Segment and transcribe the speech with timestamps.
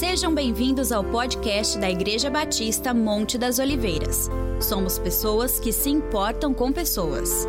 [0.00, 4.30] Sejam bem-vindos ao podcast da Igreja Batista Monte das Oliveiras.
[4.58, 7.46] Somos pessoas que se importam com pessoas.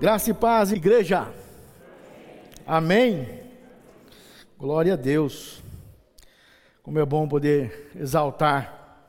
[0.00, 1.28] Graça e paz, igreja.
[2.66, 3.28] Amém.
[4.58, 5.62] Glória a Deus.
[6.82, 9.04] Como é bom poder exaltar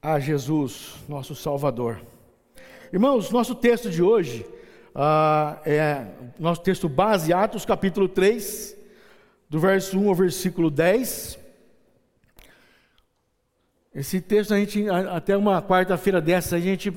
[0.00, 2.00] a Jesus, nosso Salvador.
[2.92, 4.46] Irmãos, nosso texto de hoje
[4.94, 6.06] uh, é
[6.38, 8.75] nosso texto base, Atos capítulo 3
[9.48, 11.38] do verso 1 ao versículo 10.
[13.94, 16.92] Esse texto a gente, até uma quarta-feira dessa, a gente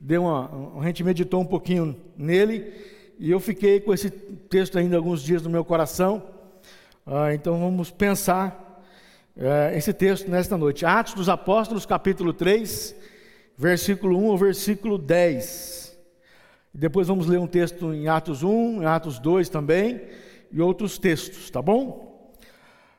[0.00, 2.72] deu uma, a gente meditou um pouquinho nele,
[3.18, 6.22] e eu fiquei com esse texto ainda alguns dias no meu coração.
[7.06, 8.84] Ah, então vamos pensar
[9.36, 10.84] eh, esse texto nesta noite.
[10.84, 12.96] Atos dos Apóstolos, capítulo 3,
[13.56, 15.96] versículo 1 ao versículo 10.
[16.74, 20.00] Depois vamos ler um texto em Atos 1, em Atos 2 também
[20.52, 22.32] e outros textos, tá bom?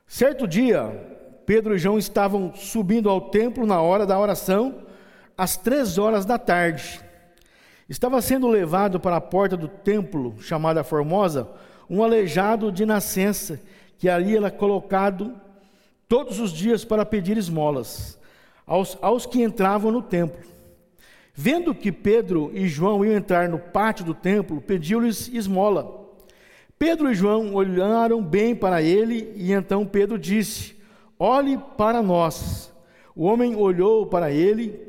[0.08, 0.90] Certo dia,
[1.46, 4.84] Pedro e João estavam subindo ao templo na hora da oração,
[5.38, 7.02] às três horas da tarde.
[7.88, 11.50] Estava sendo levado para a porta do templo, chamada Formosa,
[11.90, 13.60] um aleijado de nascença,
[13.98, 15.34] que ali era colocado
[16.08, 18.20] todos os dias para pedir esmolas
[18.66, 20.40] aos, aos que entravam no templo.
[21.34, 26.03] Vendo que Pedro e João iam entrar no pátio do templo, pediu-lhes esmola.
[26.78, 30.76] Pedro e João olharam bem para ele e então Pedro disse:
[31.18, 32.74] Olhe para nós.
[33.16, 34.80] O homem olhou para ele,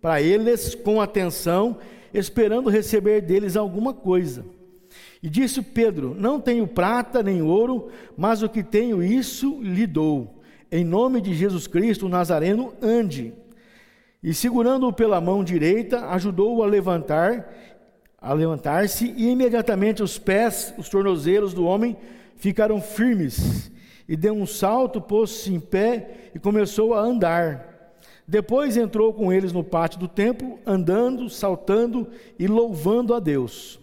[0.00, 1.76] para eles com atenção,
[2.12, 4.44] esperando receber deles alguma coisa.
[5.22, 10.40] E disse Pedro: Não tenho prata nem ouro, mas o que tenho, isso lhe dou.
[10.72, 13.34] Em nome de Jesus Cristo, o Nazareno, ande.
[14.22, 17.52] E segurando-o pela mão direita, ajudou-o a levantar
[18.20, 21.96] a levantar-se e imediatamente os pés, os tornozelos do homem
[22.36, 23.70] ficaram firmes.
[24.06, 27.94] E deu um salto, pôs-se em pé e começou a andar.
[28.26, 32.08] Depois entrou com eles no pátio do templo, andando, saltando
[32.38, 33.80] e louvando a Deus.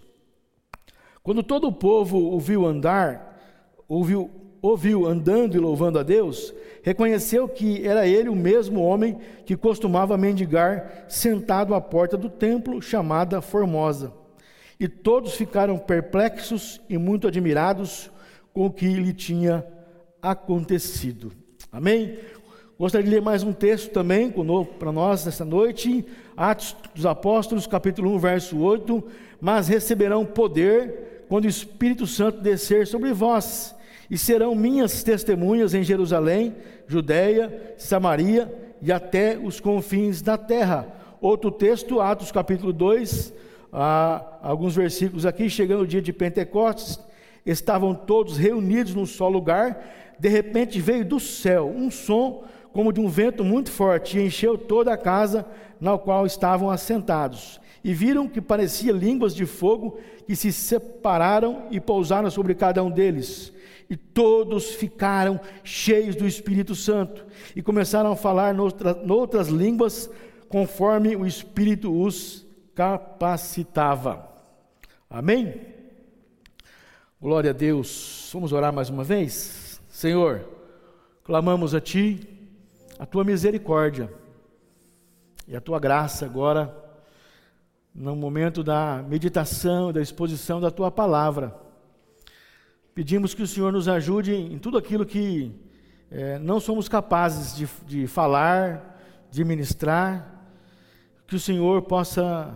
[1.22, 3.38] Quando todo o povo o viu andar,
[3.88, 4.30] ouviu,
[4.62, 10.16] ouviu andando e louvando a Deus, reconheceu que era ele o mesmo homem que costumava
[10.16, 14.17] mendigar sentado à porta do templo chamada Formosa.
[14.80, 18.10] E todos ficaram perplexos e muito admirados
[18.52, 19.64] com o que lhe tinha
[20.22, 21.32] acontecido.
[21.72, 22.18] Amém?
[22.78, 24.32] Gostaria de ler mais um texto também
[24.78, 26.06] para nós nesta noite,
[26.36, 29.04] Atos dos Apóstolos, capítulo 1, verso 8.
[29.40, 33.74] Mas receberão poder quando o Espírito Santo descer sobre vós,
[34.08, 36.54] e serão minhas testemunhas em Jerusalém,
[36.86, 40.86] Judéia, Samaria e até os confins da terra.
[41.20, 43.34] Outro texto, Atos capítulo 2,
[43.80, 46.98] há alguns versículos aqui, chegando o dia de Pentecostes,
[47.46, 53.00] estavam todos reunidos num só lugar, de repente veio do céu um som como de
[53.00, 55.46] um vento muito forte e encheu toda a casa
[55.80, 57.60] na qual estavam assentados.
[57.84, 62.90] E viram que parecia línguas de fogo que se separaram e pousaram sobre cada um
[62.90, 63.52] deles.
[63.88, 67.24] E todos ficaram cheios do Espírito Santo
[67.54, 70.10] e começaram a falar noutras línguas,
[70.48, 72.47] conforme o Espírito os
[72.78, 74.28] capacitava.
[75.10, 75.52] Amém?
[77.20, 78.30] Glória a Deus.
[78.32, 79.80] Vamos orar mais uma vez?
[79.88, 80.48] Senhor,
[81.24, 82.20] clamamos a Ti
[82.96, 84.12] a Tua misericórdia
[85.48, 86.72] e a Tua graça agora,
[87.92, 91.52] no momento da meditação, da exposição da Tua palavra.
[92.94, 95.52] Pedimos que o Senhor nos ajude em tudo aquilo que
[96.12, 99.00] é, não somos capazes de, de falar,
[99.32, 100.37] de ministrar,
[101.28, 102.54] que o Senhor possa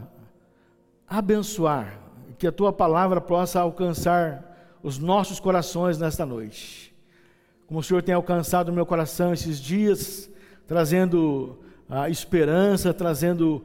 [1.06, 2.00] abençoar,
[2.38, 6.92] que a tua palavra possa alcançar os nossos corações nesta noite.
[7.66, 10.30] Como o Senhor tem alcançado o meu coração esses dias,
[10.66, 13.62] trazendo a esperança, trazendo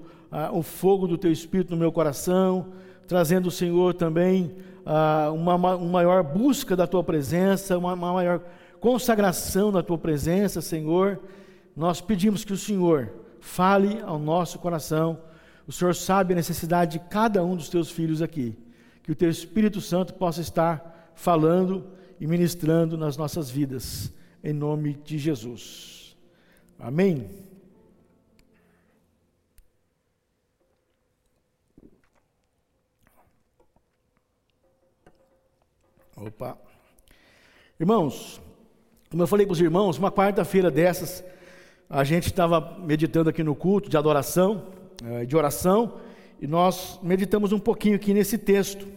[0.52, 2.74] o fogo do teu espírito no meu coração,
[3.08, 4.58] trazendo o Senhor também
[5.34, 8.42] uma, uma maior busca da tua presença, uma, uma maior
[8.82, 11.18] consagração da tua presença, Senhor.
[11.74, 15.20] Nós pedimos que o Senhor fale ao nosso coração
[15.68, 18.58] o Senhor sabe a necessidade de cada um dos teus filhos aqui.
[19.04, 21.92] Que o teu Espírito Santo possa estar falando
[22.22, 26.16] e ministrando nas nossas vidas, em nome de Jesus.
[26.80, 27.30] Amém.
[36.16, 36.58] Opa.
[37.78, 38.42] Irmãos,
[39.10, 41.24] como eu falei com os irmãos, uma quarta-feira dessas,
[41.90, 44.66] a gente estava meditando aqui no culto de adoração,
[45.04, 45.94] eh, de oração,
[46.42, 48.88] e nós meditamos um pouquinho aqui nesse texto.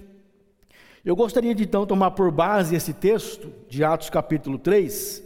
[1.05, 5.25] Eu gostaria de então tomar por base esse texto de Atos capítulo 3, uh,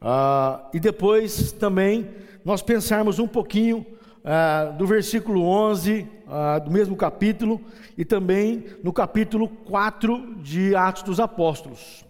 [0.00, 2.08] ah, e depois também
[2.42, 3.84] nós pensarmos um pouquinho
[4.24, 7.60] uh, do versículo 11 uh, ah, do mesmo capítulo
[7.98, 12.02] e também no capítulo 4 de Atos dos Apóstolos.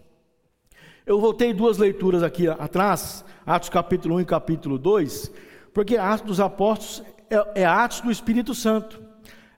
[1.03, 5.31] Eu voltei duas leituras aqui atrás, Atos capítulo 1 e capítulo 2,
[5.73, 9.01] porque Atos dos Apóstolos é, é Atos do Espírito Santo.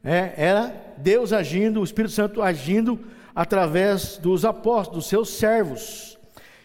[0.01, 2.97] É, era Deus agindo, o Espírito Santo agindo
[3.35, 6.17] através dos apóstolos, dos seus servos.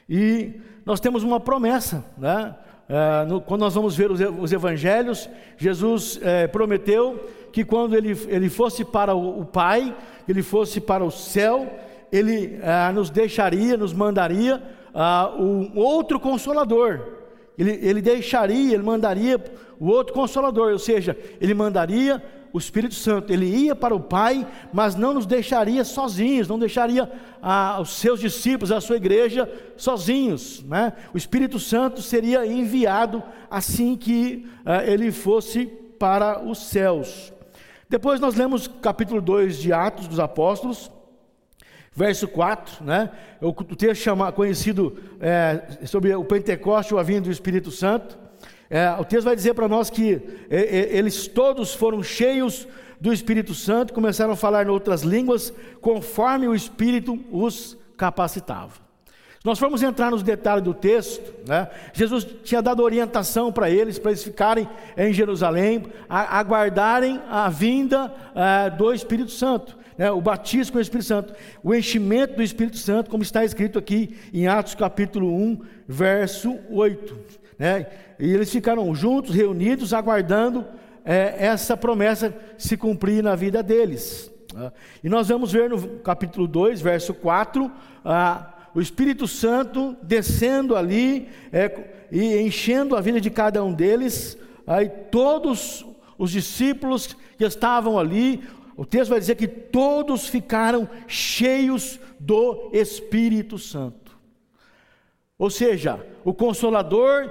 [0.09, 2.55] E nós temos uma promessa, né?
[2.89, 8.17] É, no, quando nós vamos ver os, os evangelhos, Jesus é, prometeu que quando ele,
[8.29, 9.95] ele fosse para o, o, Pai,
[10.29, 11.69] ele fosse para o céu,
[12.11, 14.63] ele é, nos deixaria, nos mandaria
[14.95, 17.01] ah, um outro consolador.
[17.57, 19.43] Ele, ele deixaria, ele mandaria
[19.81, 22.23] o outro consolador, ou seja, ele mandaria
[22.53, 27.11] o Espírito Santo, ele ia para o Pai, mas não nos deixaria sozinhos, não deixaria
[27.43, 30.63] ah, os seus discípulos, a sua igreja sozinhos.
[30.65, 30.93] Né?
[31.13, 35.67] O Espírito Santo seria enviado assim que ah, ele fosse
[35.99, 37.33] para os céus.
[37.89, 40.91] Depois nós lemos capítulo 2 de Atos dos Apóstolos,
[41.99, 43.11] verso 4, né?
[43.41, 48.17] o texto chama, conhecido é, sobre o Pentecoste, o avindo do Espírito Santo.
[48.71, 52.69] É, o texto vai dizer para nós que é, eles todos foram cheios
[53.01, 58.75] do Espírito Santo, começaram a falar em outras línguas, conforme o Espírito os capacitava.
[59.41, 63.99] Se nós formos entrar nos detalhes do texto, né, Jesus tinha dado orientação para eles,
[63.99, 70.21] para eles ficarem em Jerusalém, a, aguardarem a vinda é, do Espírito Santo, né, o
[70.21, 74.47] batismo com o Espírito Santo, o enchimento do Espírito Santo, como está escrito aqui em
[74.47, 77.87] Atos capítulo 1, verso 8 né?
[78.19, 80.65] E eles ficaram juntos, reunidos, aguardando
[81.05, 84.31] é, essa promessa se cumprir na vida deles.
[84.55, 84.71] Né?
[85.03, 87.71] E nós vamos ver no capítulo 2, verso 4,
[88.05, 94.39] ah, o Espírito Santo descendo ali é, e enchendo a vida de cada um deles,
[94.67, 95.85] aí todos
[96.17, 98.43] os discípulos que estavam ali,
[98.79, 104.17] o texto vai dizer que todos ficaram cheios do Espírito Santo.
[105.37, 107.29] Ou seja, o Consolador,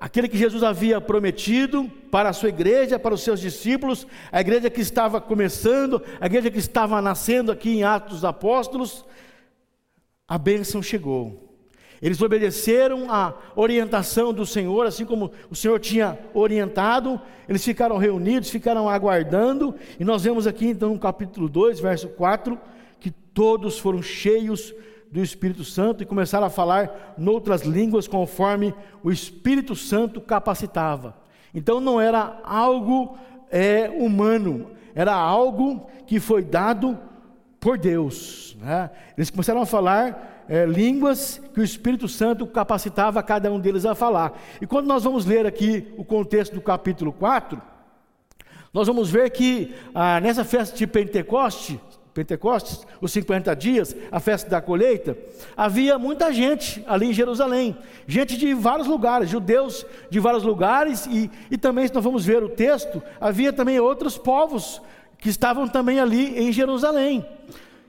[0.00, 4.70] aquele que Jesus havia prometido para a sua igreja, para os seus discípulos, a igreja
[4.70, 9.04] que estava começando, a igreja que estava nascendo aqui em Atos dos Apóstolos,
[10.26, 11.47] a bênção chegou.
[12.00, 18.50] Eles obedeceram a orientação do Senhor, assim como o Senhor tinha orientado, eles ficaram reunidos,
[18.50, 22.58] ficaram aguardando, e nós vemos aqui então no capítulo 2, verso 4,
[23.00, 24.72] que todos foram cheios
[25.10, 31.16] do Espírito Santo e começaram a falar noutras línguas conforme o Espírito Santo capacitava.
[31.54, 33.16] Então não era algo
[33.50, 36.98] é, humano, era algo que foi dado
[37.60, 38.56] por Deus.
[38.60, 38.90] Né?
[39.16, 43.94] Eles começaram a falar é, línguas que o Espírito Santo capacitava cada um deles a
[43.94, 44.40] falar.
[44.60, 47.60] E quando nós vamos ler aqui o contexto do capítulo 4,
[48.72, 51.80] nós vamos ver que ah, nessa festa de Pentecoste,
[52.12, 55.16] Pentecostes, os 50 dias, a festa da colheita,
[55.56, 57.76] havia muita gente ali em Jerusalém,
[58.08, 62.42] gente de vários lugares, judeus de vários lugares, e, e também, se nós vamos ver
[62.42, 64.82] o texto, havia também outros povos
[65.18, 67.26] que estavam também ali em Jerusalém.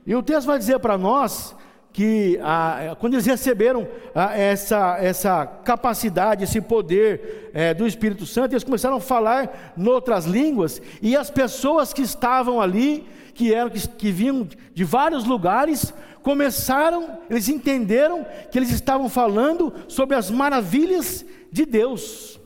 [0.06, 1.56] E o texto vai dizer para nós
[1.92, 8.53] que ah, quando eles receberam ah, essa, essa capacidade, esse poder eh, do Espírito Santo,
[8.53, 13.88] eles começaram a falar noutras línguas, e as pessoas que estavam ali que eram que,
[13.88, 21.25] que vinham de vários lugares, começaram, eles entenderam que eles estavam falando sobre as maravilhas
[21.51, 22.38] de Deus.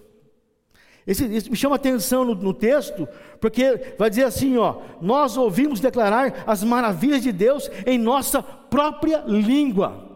[1.05, 3.07] Esse, isso me chama atenção no, no, texto,
[3.39, 9.24] porque vai dizer assim: ó, nós ouvimos declarar as maravilhas de Deus em nossa própria
[9.27, 10.10] língua.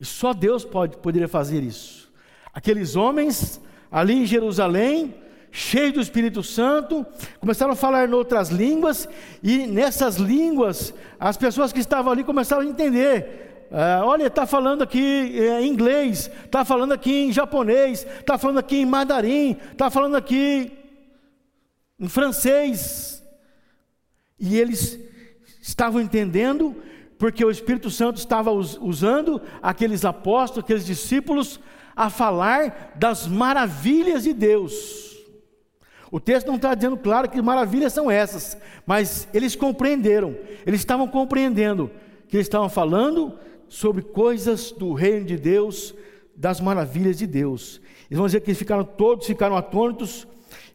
[0.00, 2.10] E só Deus pode, poderia fazer isso.
[2.52, 5.14] Aqueles homens ali em Jerusalém,
[5.50, 7.06] cheios do Espírito Santo,
[7.40, 9.08] começaram a falar em outras línguas,
[9.42, 13.47] e nessas línguas, as pessoas que estavam ali começaram a entender.
[13.70, 18.58] Uh, olha, está falando aqui é, em inglês, está falando aqui em japonês, está falando
[18.58, 20.72] aqui em mandarim, está falando aqui
[22.00, 23.22] em francês.
[24.40, 24.98] E eles
[25.60, 26.74] estavam entendendo,
[27.18, 31.60] porque o Espírito Santo estava usando aqueles apóstolos, aqueles discípulos,
[31.94, 35.18] a falar das maravilhas de Deus.
[36.10, 38.56] O texto não está dizendo claro que maravilhas são essas,
[38.86, 40.34] mas eles compreenderam,
[40.64, 41.90] eles estavam compreendendo
[42.28, 45.94] que eles estavam falando sobre coisas do reino de Deus,
[46.34, 47.80] das maravilhas de Deus.
[48.08, 50.26] Eles vão dizer que eles ficaram todos ficaram atônitos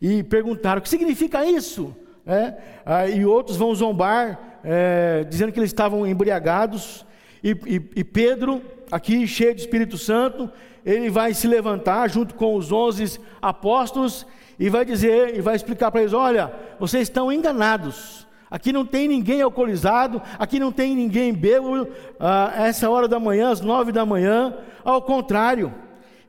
[0.02, 1.96] e perguntaram: o que significa isso?
[2.26, 3.16] É?
[3.16, 7.06] E outros vão zombar é, dizendo que eles estavam embriagados,
[7.44, 10.50] e, e, e Pedro, aqui cheio de Espírito Santo,
[10.86, 14.26] ele vai se levantar junto com os onze apóstolos
[14.58, 18.28] e vai dizer, e vai explicar para eles: olha, vocês estão enganados.
[18.54, 21.88] Aqui não tem ninguém alcoolizado, aqui não tem ninguém bêbado,
[22.20, 24.56] a ah, essa hora da manhã, às nove da manhã.
[24.86, 25.74] Ao contrário,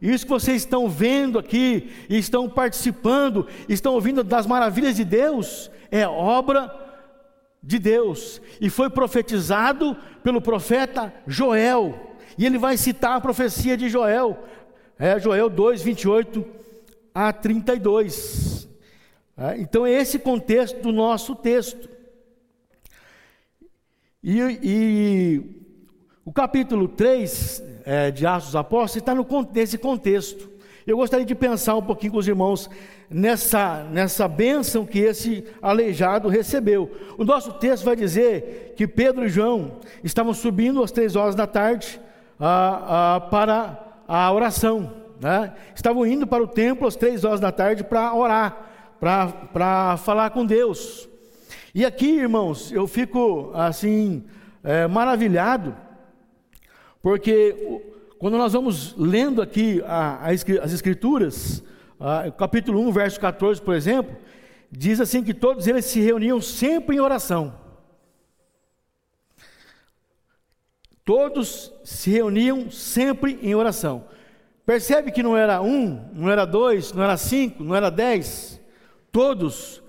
[0.01, 6.09] isso que vocês estão vendo aqui, estão participando, estão ouvindo das maravilhas de Deus, é
[6.09, 6.75] obra
[7.63, 8.41] de Deus.
[8.59, 12.17] E foi profetizado pelo profeta Joel.
[12.39, 14.43] E ele vai citar a profecia de Joel,
[14.99, 16.43] é Joel 2, 28
[17.15, 18.67] a 32.
[19.37, 21.93] É, então é esse contexto do nosso texto.
[24.27, 25.43] E, e
[26.25, 30.49] o capítulo 3 é, de Atos dos Apóstolos está no, nesse contexto.
[30.87, 32.71] Eu gostaria de pensar um pouquinho com os irmãos
[33.11, 36.91] nessa, nessa bênção que esse aleijado recebeu.
[37.19, 41.47] O nosso texto vai dizer que Pedro e João estavam subindo às três horas da
[41.47, 42.01] tarde
[42.39, 44.91] para a oração.
[45.21, 45.53] Né?
[45.75, 50.47] Estavam indo para o templo às três horas da tarde para orar, para falar com
[50.47, 51.11] Deus.
[51.77, 54.25] E aqui, irmãos, eu fico assim,
[54.63, 55.77] é, maravilhado,
[57.03, 57.83] porque
[58.17, 61.65] quando nós vamos lendo aqui a, a, as Escrituras,
[61.99, 64.17] a, capítulo 1, verso 14, por exemplo,
[64.71, 67.59] diz assim que todos eles se reuniam sempre em oração.
[71.05, 74.05] Todos se reuniam sempre em oração.
[74.65, 78.61] Percebe que não era um, não era dois, não era cinco, não era dez.
[79.11, 79.83] Todos,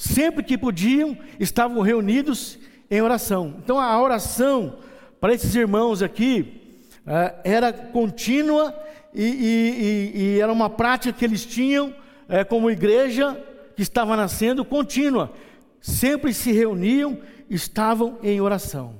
[0.00, 2.58] sempre que podiam, estavam reunidos
[2.90, 3.56] em oração.
[3.62, 4.78] Então a oração
[5.20, 8.74] para esses irmãos aqui é, era contínua
[9.14, 11.94] e, e, e, era uma prática que eles tinham
[12.30, 13.38] é, como igreja
[13.76, 15.32] que estava nascendo contínua.
[15.82, 17.18] Sempre se reuniam,
[17.50, 18.94] estavam em oração.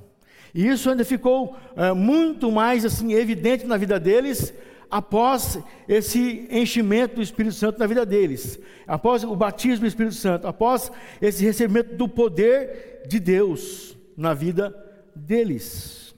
[0.53, 4.53] E isso ainda ficou é, muito mais assim evidente na vida deles
[4.91, 5.57] após
[5.87, 10.91] esse enchimento do Espírito Santo na vida deles, após o batismo do Espírito Santo, após
[11.21, 14.75] esse recebimento do poder de Deus na vida
[15.15, 16.13] deles.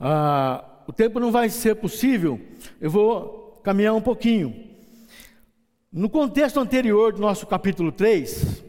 [0.00, 2.40] Ah, o tempo não vai ser possível,
[2.80, 4.66] eu vou caminhar um pouquinho.
[5.92, 8.64] No contexto anterior do nosso capítulo 3,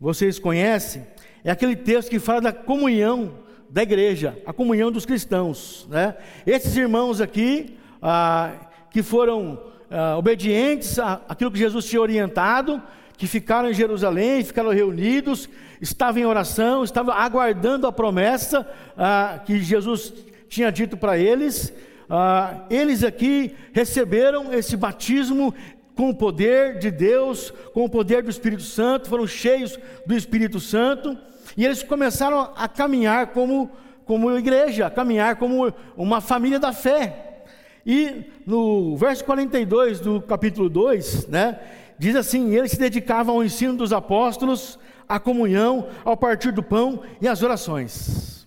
[0.00, 1.04] vocês conhecem,
[1.42, 5.86] é aquele texto que fala da comunhão da igreja, a comunhão dos cristãos.
[5.90, 6.16] Né?
[6.46, 8.52] Esses irmãos aqui, ah,
[8.90, 9.60] que foram
[9.90, 12.82] ah, obedientes àquilo que Jesus tinha orientado,
[13.16, 15.48] que ficaram em Jerusalém, ficaram reunidos,
[15.80, 20.12] estavam em oração, estavam aguardando a promessa ah, que Jesus
[20.48, 21.72] tinha dito para eles.
[22.08, 25.54] Ah, eles aqui receberam esse batismo
[25.98, 29.76] com o poder de Deus, com o poder do Espírito Santo, foram cheios
[30.06, 31.18] do Espírito Santo,
[31.56, 33.68] e eles começaram a caminhar como,
[34.04, 37.42] como igreja, a caminhar como uma família da fé.
[37.84, 41.58] E no verso 42 do capítulo 2, né,
[41.98, 44.78] diz assim: eles se dedicavam ao ensino dos apóstolos,
[45.08, 48.46] à comunhão, ao partir do pão e às orações.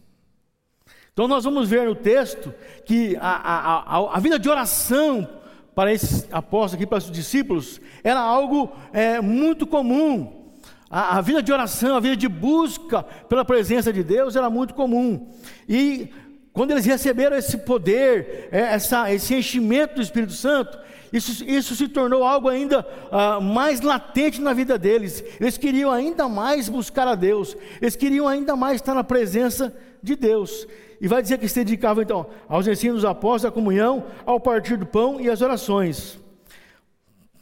[1.11, 2.53] Então nós vamos ver no texto
[2.85, 5.40] que a, a, a, a vida de oração
[5.81, 10.53] para esses apóstolos aqui, para os discípulos, era algo é, muito comum.
[10.87, 14.75] A, a, vida de oração, a vida de busca pela presença de Deus era muito
[14.75, 15.33] comum.
[15.67, 16.07] E
[16.53, 20.77] quando eles receberam esse poder, é, essa, esse enchimento do Espírito Santo,
[21.11, 25.23] isso, isso se tornou algo ainda uh, mais latente na vida deles.
[25.39, 30.15] Eles queriam ainda mais buscar a Deus, eles queriam ainda mais estar na presença de
[30.15, 30.67] Deus.
[31.01, 34.77] E vai dizer que se dedicavam então aos ensinos dos apóstolos, à comunhão, ao partir
[34.77, 36.19] do pão e às orações.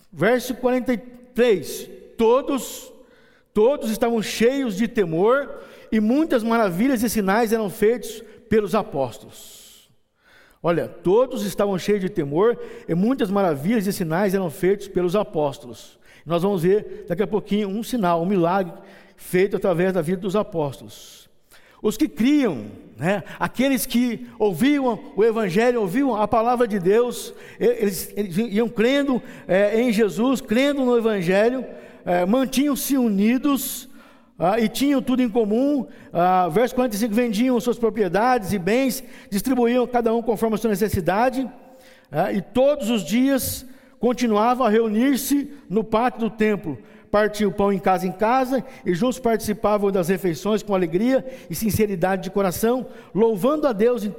[0.09, 2.89] Verso 43: Todos,
[3.53, 5.59] todos estavam cheios de temor,
[5.91, 9.89] e muitas maravilhas e sinais eram feitos pelos apóstolos.
[10.63, 15.99] Olha, todos estavam cheios de temor, e muitas maravilhas e sinais eram feitos pelos apóstolos.
[16.25, 18.71] Nós vamos ver daqui a pouquinho um sinal, um milagre
[19.17, 21.29] feito através da vida dos apóstolos.
[21.81, 22.65] Os que criam,
[22.99, 29.23] né, aqueles que ouviam o Evangelho, ouviam a palavra de Deus, eles, eles iam crendo
[29.47, 31.65] é, em Jesus, crendo no Evangelho,
[32.05, 33.87] é, mantinham-se unidos
[34.37, 35.87] ah, e tinham tudo em comum.
[36.11, 41.49] Ah, verso 45: vendiam suas propriedades e bens, distribuíam cada um conforme a sua necessidade,
[42.11, 43.65] ah, e todos os dias
[43.99, 46.77] continuavam a reunir-se no pátio do templo
[47.11, 51.55] partiam o pão em casa em casa, e juntos participavam das refeições com alegria e
[51.55, 54.13] sinceridade de coração, louvando a Deus e,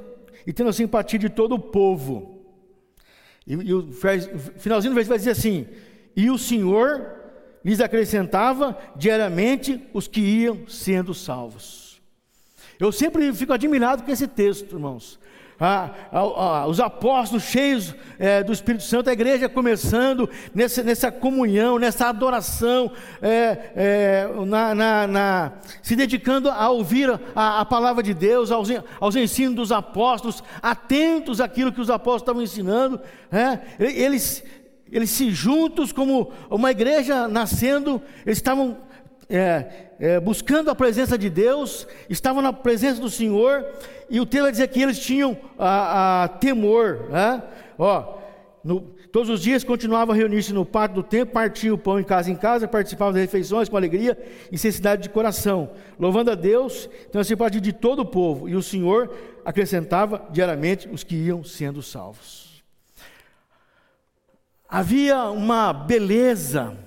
[0.45, 2.41] e tendo a simpatia de todo o povo.
[3.47, 3.91] E, e o
[4.57, 5.67] finalzinho do versículo vai dizer assim:
[6.15, 7.19] E o Senhor
[7.63, 12.01] lhes acrescentava diariamente os que iam sendo salvos.
[12.79, 15.19] Eu sempre fico admirado com esse texto, irmãos.
[15.63, 21.11] Ah, ah, ah, os apóstolos cheios é, do Espírito Santo, a igreja começando nessa, nessa
[21.11, 22.91] comunhão, nessa adoração,
[23.21, 25.51] é, na, na, na,
[25.83, 31.39] se dedicando a ouvir a, a palavra de Deus, aos, aos, ensinos dos apóstolos, atentos
[31.39, 32.99] àquilo que os apóstolos estavam ensinando.
[33.31, 34.43] É, eles,
[34.91, 38.77] eles se juntos como uma igreja nascendo, eles estavam
[39.31, 43.65] é, é, buscando a presença de Deus, estavam na presença do Senhor,
[44.09, 47.09] e o texto vai dizer que eles tinham a, a temor.
[47.09, 47.41] Né?
[47.79, 48.17] Ó,
[48.61, 52.03] no, todos os dias continuavam a reunir-se no pátio do templo, partiam o pão em
[52.03, 54.17] casa em casa, participavam das refeições com alegria
[54.51, 58.55] e sensibilidade de coração, louvando a Deus, então assim parte de todo o povo, e
[58.55, 59.09] o Senhor
[59.45, 62.61] acrescentava diariamente os que iam sendo salvos.
[64.67, 66.77] Havia uma beleza,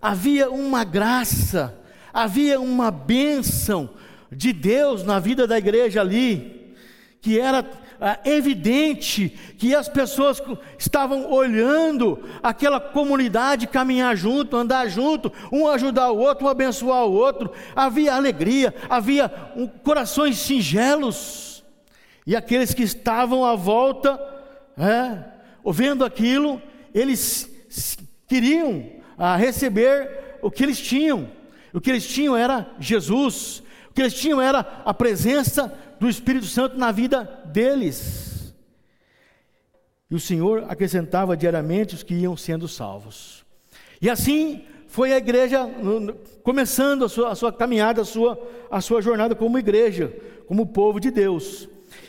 [0.00, 1.78] havia uma graça,
[2.12, 3.90] havia uma bênção
[4.30, 6.74] de Deus na vida da igreja ali,
[7.20, 7.66] que era
[8.00, 9.28] ah, evidente
[9.58, 10.40] que as pessoas
[10.78, 17.12] estavam olhando aquela comunidade caminhar junto, andar junto, um ajudar o outro, um abençoar o
[17.12, 17.50] outro.
[17.74, 19.28] Havia alegria, havia
[19.82, 21.64] corações singelos,
[22.26, 24.20] e aqueles que estavam à volta,
[24.76, 25.24] é,
[25.64, 26.62] ouvindo aquilo,
[26.94, 27.50] eles
[28.28, 31.28] queriam ah, receber o que eles tinham.
[31.72, 36.46] O que eles tinham era Jesus, o que eles tinham era a presença do Espírito
[36.46, 38.54] Santo na vida deles.
[40.10, 43.44] E o Senhor acrescentava diariamente os que iam sendo salvos.
[44.00, 45.68] E assim foi a igreja
[46.42, 50.14] começando a sua, a sua caminhada, a sua, a sua jornada como igreja,
[50.46, 51.68] como povo de Deus.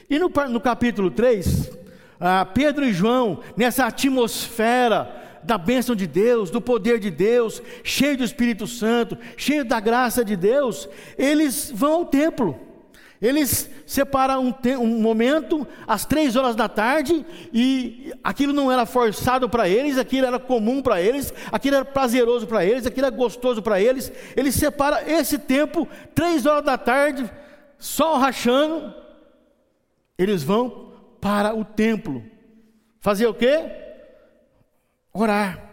[0.10, 1.72] E no, no capítulo 3,
[2.20, 8.18] ah, Pedro e João, nessa atmosfera da bênção de Deus, do poder de Deus, cheio
[8.18, 12.60] do Espírito Santo, cheio da graça de Deus, eles vão ao templo.
[13.22, 19.50] Eles separam um, um, momento às três horas da tarde e aquilo não era forçado
[19.50, 23.62] para eles, aquilo era comum para eles, aquilo era prazeroso para eles, aquilo era gostoso
[23.62, 24.10] para eles.
[24.38, 27.30] Eles separam esse tempo, três horas da tarde,
[27.78, 28.94] sol rachando,
[30.18, 32.24] eles vão para o templo.
[33.02, 33.89] Fazer o quê?
[35.14, 35.68] Orar.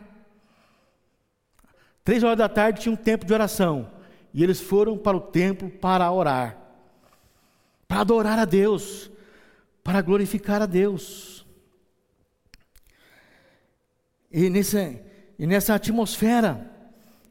[2.05, 3.90] Três horas da tarde tinha um tempo de oração
[4.33, 6.66] e eles foram para o templo para orar
[7.88, 9.11] para adorar a Deus,
[9.83, 11.46] para glorificar a Deus.
[14.31, 14.94] E nessa,
[15.38, 16.70] e nessa atmosfera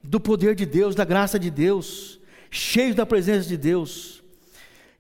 [0.02, 4.24] do poder de Deus, da graça de Deus, cheios da presença de Deus.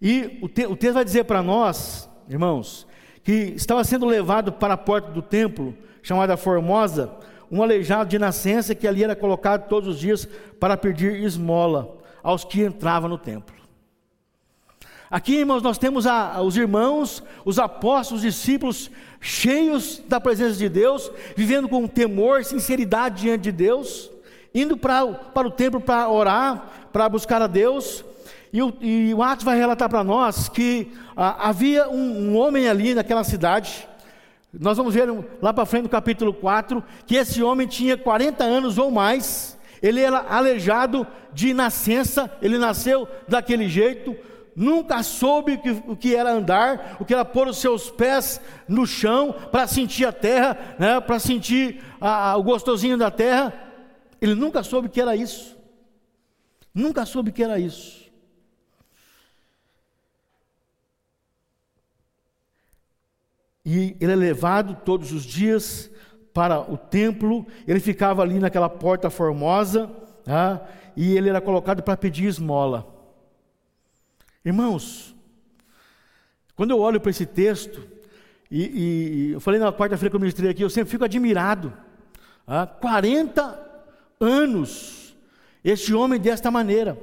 [0.01, 2.85] E o, te, o texto vai dizer para nós, irmãos,
[3.23, 7.09] que estava sendo levado para a porta do templo, chamada Formosa,
[7.51, 12.43] um aleijado de nascença que ali era colocado todos os dias para pedir esmola aos
[12.43, 13.55] que entravam no templo.
[15.09, 20.69] Aqui, irmãos, nós temos a, os irmãos, os apóstolos, os discípulos, cheios da presença de
[20.69, 24.11] Deus, vivendo com temor, sinceridade diante de Deus,
[24.53, 28.05] indo pra, para o templo para orar, para buscar a Deus.
[28.53, 32.69] E o, e o Atos vai relatar para nós que ah, havia um, um homem
[32.69, 33.87] ali naquela cidade,
[34.59, 35.07] nós vamos ver
[35.41, 40.01] lá para frente no capítulo 4, que esse homem tinha 40 anos ou mais, ele
[40.01, 44.15] era aleijado de nascença, ele nasceu daquele jeito,
[44.55, 49.35] nunca soube o que era andar, o que era pôr os seus pés no chão
[49.51, 53.53] para sentir a terra, né, para sentir a, o gostosinho da terra.
[54.21, 55.55] Ele nunca soube o que era isso.
[56.73, 58.04] Nunca soube o que era isso.
[63.65, 65.89] E ele é levado todos os dias
[66.33, 69.89] para o templo, ele ficava ali naquela porta formosa,
[70.25, 70.61] né,
[70.95, 72.85] e ele era colocado para pedir esmola.
[74.43, 75.15] Irmãos,
[76.55, 77.81] quando eu olho para esse texto,
[78.51, 81.73] e, e, eu falei na quarta-feira que eu ministrei aqui, eu sempre fico admirado.
[82.47, 83.59] Ah, 40
[84.19, 85.15] anos,
[85.63, 86.97] este homem desta maneira,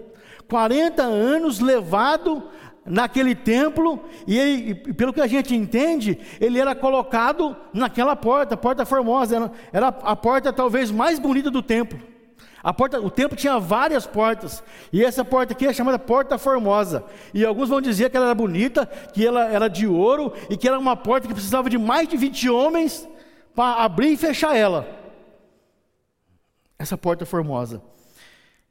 [0.49, 2.49] 40 anos levado
[2.85, 8.85] naquele templo, e, ele, pelo que a gente entende, ele era colocado naquela porta, porta
[8.85, 11.99] formosa, era, era a porta talvez mais bonita do templo.
[12.63, 17.05] A porta, o templo tinha várias portas, e essa porta aqui é chamada Porta Formosa.
[17.35, 20.69] E alguns vão dizer que ela era bonita, que ela era de ouro, e que
[20.69, 23.09] era uma porta que precisava de mais de 20 homens
[23.53, 24.87] para abrir e fechar ela.
[26.79, 27.83] Essa porta formosa.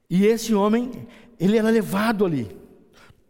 [0.10, 2.61] E esse homem, ele era levado ali.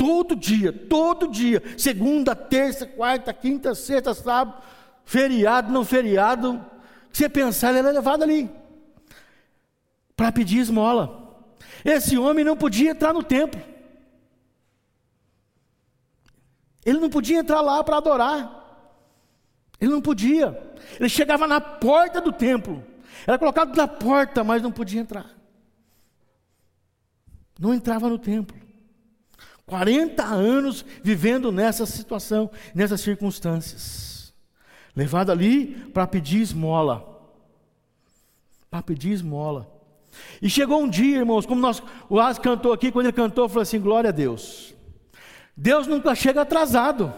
[0.01, 4.59] Todo dia, todo dia, segunda, terça, quarta, quinta, sexta, sábado,
[5.05, 6.59] feriado, não feriado,
[7.11, 8.49] que você pensar, ele era levado ali
[10.15, 11.45] para pedir esmola.
[11.85, 13.61] Esse homem não podia entrar no templo.
[16.83, 18.89] Ele não podia entrar lá para adorar.
[19.79, 20.75] Ele não podia.
[20.99, 22.83] Ele chegava na porta do templo.
[23.27, 25.29] Era colocado na porta, mas não podia entrar.
[27.59, 28.70] Não entrava no templo.
[29.71, 34.33] 40 anos vivendo nessa situação, nessas circunstâncias.
[34.93, 37.23] Levado ali para pedir esmola.
[38.69, 39.71] Para pedir esmola.
[40.41, 43.61] E chegou um dia, irmãos, como nós, o Asa cantou aqui, quando ele cantou, falou
[43.61, 44.75] assim: glória a Deus.
[45.55, 47.13] Deus nunca chega atrasado.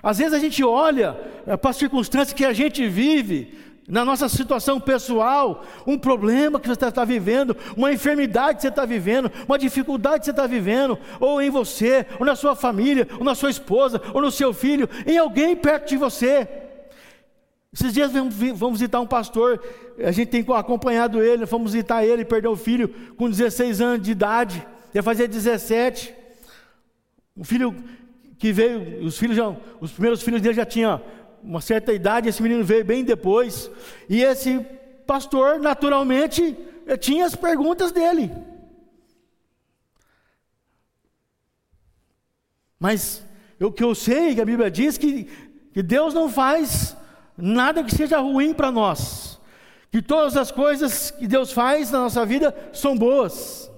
[0.00, 4.28] Às vezes a gente olha é, para as circunstâncias que a gente vive, na nossa
[4.28, 9.58] situação pessoal, um problema que você está vivendo, uma enfermidade que você está vivendo, uma
[9.58, 13.50] dificuldade que você está vivendo, ou em você, ou na sua família, ou na sua
[13.50, 16.48] esposa, ou no seu filho, em alguém perto de você.
[17.72, 19.62] Esses dias vamos visitar um pastor,
[19.98, 24.12] a gente tem acompanhado ele, fomos visitar ele, perdeu o filho com 16 anos de
[24.12, 26.14] idade, ia fazer 17.
[27.36, 27.74] Um filho
[28.38, 31.02] que veio, os filhos já, os primeiros filhos dele já tinham
[31.44, 33.70] uma certa idade, esse menino veio bem depois,
[34.08, 34.58] e esse
[35.06, 38.32] pastor, naturalmente, eh, tinha as perguntas dele.
[42.80, 43.24] Mas
[43.60, 45.24] o que eu sei, que a Bíblia diz que,
[45.72, 46.96] que Deus não faz
[47.36, 49.40] nada que seja ruim para nós,
[49.90, 53.70] que todas as coisas que Deus faz na nossa vida são boas.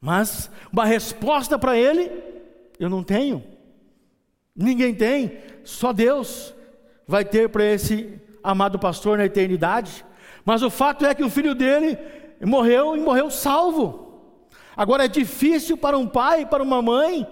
[0.00, 2.10] Mas uma resposta para ele
[2.78, 3.55] eu não tenho.
[4.56, 6.54] Ninguém tem, só Deus
[7.06, 10.04] vai ter para esse amado pastor na eternidade.
[10.44, 11.98] Mas o fato é que o filho dele
[12.40, 14.06] morreu e morreu salvo.
[14.76, 17.26] Agora é difícil para um pai, para uma mãe,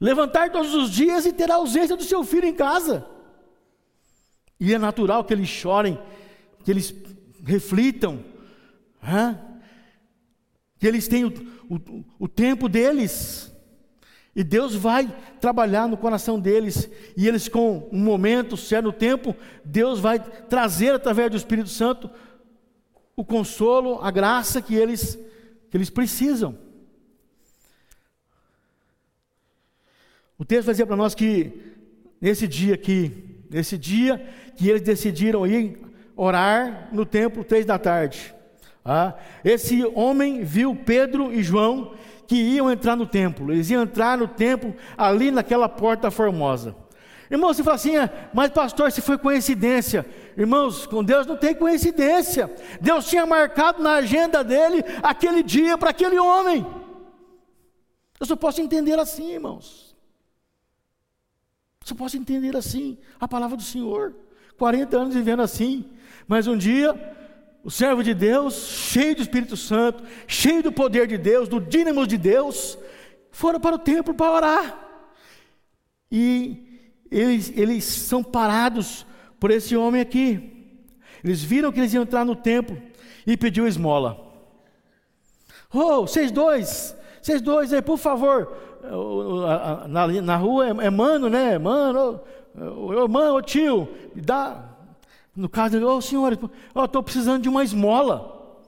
[0.00, 3.06] levantar todos os dias e ter a ausência do seu filho em casa.
[4.58, 5.98] E é natural que eles chorem,
[6.64, 6.94] que eles
[7.44, 8.24] reflitam,
[10.78, 11.32] que eles tenham
[11.68, 13.49] o, o, o tempo deles.
[14.34, 19.98] E Deus vai trabalhar no coração deles, e eles, com um momento, certo tempo, Deus
[19.98, 22.08] vai trazer através do Espírito Santo
[23.16, 25.18] o consolo, a graça que eles,
[25.68, 26.56] que eles precisam.
[30.38, 31.52] O texto vai dizer para nós que
[32.20, 35.78] nesse dia aqui, nesse dia que eles decidiram ir
[36.16, 38.34] orar no templo três da tarde,
[38.82, 39.14] ah,
[39.44, 41.94] esse homem viu Pedro e João
[42.30, 46.76] que iam entrar no templo, eles iam entrar no templo ali naquela porta formosa.
[47.28, 50.06] Irmão, você fala assim, ah, mas pastor, se foi coincidência.
[50.36, 52.48] Irmãos, com Deus não tem coincidência.
[52.80, 56.64] Deus tinha marcado na agenda dele aquele dia para aquele homem.
[58.20, 59.96] Eu só posso entender assim, irmãos.
[61.82, 64.14] Só posso entender assim a palavra do Senhor.
[64.56, 65.84] 40 anos vivendo assim,
[66.28, 66.94] mas um dia
[67.62, 72.06] o servo de Deus, cheio do Espírito Santo, cheio do poder de Deus, do dínamo
[72.06, 72.78] de Deus,
[73.30, 74.88] foram para o templo para orar.
[76.10, 79.06] E eles, eles são parados
[79.38, 80.78] por esse homem aqui.
[81.22, 82.80] Eles viram que eles iam entrar no templo
[83.26, 84.26] e pediu esmola.
[85.72, 88.56] Oh, vocês dois, vocês dois aí, por favor.
[89.88, 91.58] Na, na rua é, é mano, né?
[91.58, 92.20] Mano,
[92.56, 94.69] ô, mano, ô tio, dá.
[95.40, 96.38] No caso, ô oh, senhor,
[96.74, 98.60] eu estou precisando de uma esmola.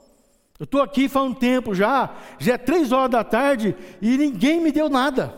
[0.59, 4.59] Eu estou aqui faz um tempo já, já é três horas da tarde e ninguém
[4.59, 5.35] me deu nada.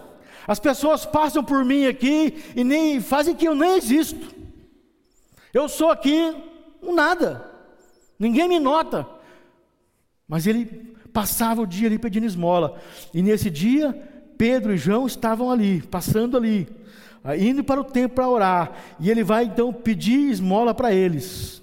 [0.47, 4.33] As pessoas passam por mim aqui e nem fazem que eu nem existo.
[5.53, 6.37] Eu sou aqui
[6.81, 7.51] um nada.
[8.17, 9.05] Ninguém me nota.
[10.29, 10.67] Mas ele
[11.13, 12.81] passava o dia ali pedindo esmola.
[13.13, 13.93] E nesse dia,
[14.39, 16.69] Pedro e João estavam ali, passando ali,
[17.39, 18.73] indo para o templo para orar.
[19.01, 21.63] E ele vai então pedir esmola para eles.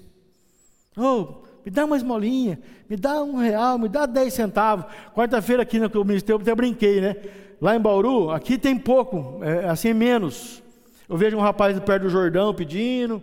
[0.96, 4.84] Oh, me dá uma esmolinha, me dá um real, me dá dez centavos.
[5.14, 7.16] Quarta-feira aqui no ministério eu até brinquei, né?
[7.60, 10.60] Lá em Bauru, aqui tem pouco, é, assim menos.
[11.08, 13.22] Eu vejo um rapaz perto do Jordão pedindo,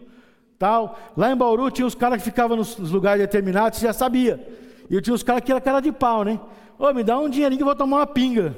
[0.58, 0.98] tal.
[1.18, 4.48] Lá em Bauru tinha os caras que ficavam nos, nos lugares determinados, você já sabia.
[4.90, 6.40] E eu tinha os caras que era cara de pau, né?
[6.78, 8.56] Ô, oh, me dá um dinheirinho que eu vou tomar uma pinga.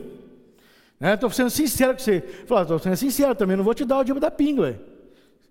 [1.02, 1.36] Estou né?
[1.36, 2.22] sendo sincero com você.
[2.46, 4.76] Falou, estou sendo sincero também, não vou te dar o dinheiro da pinga, ué.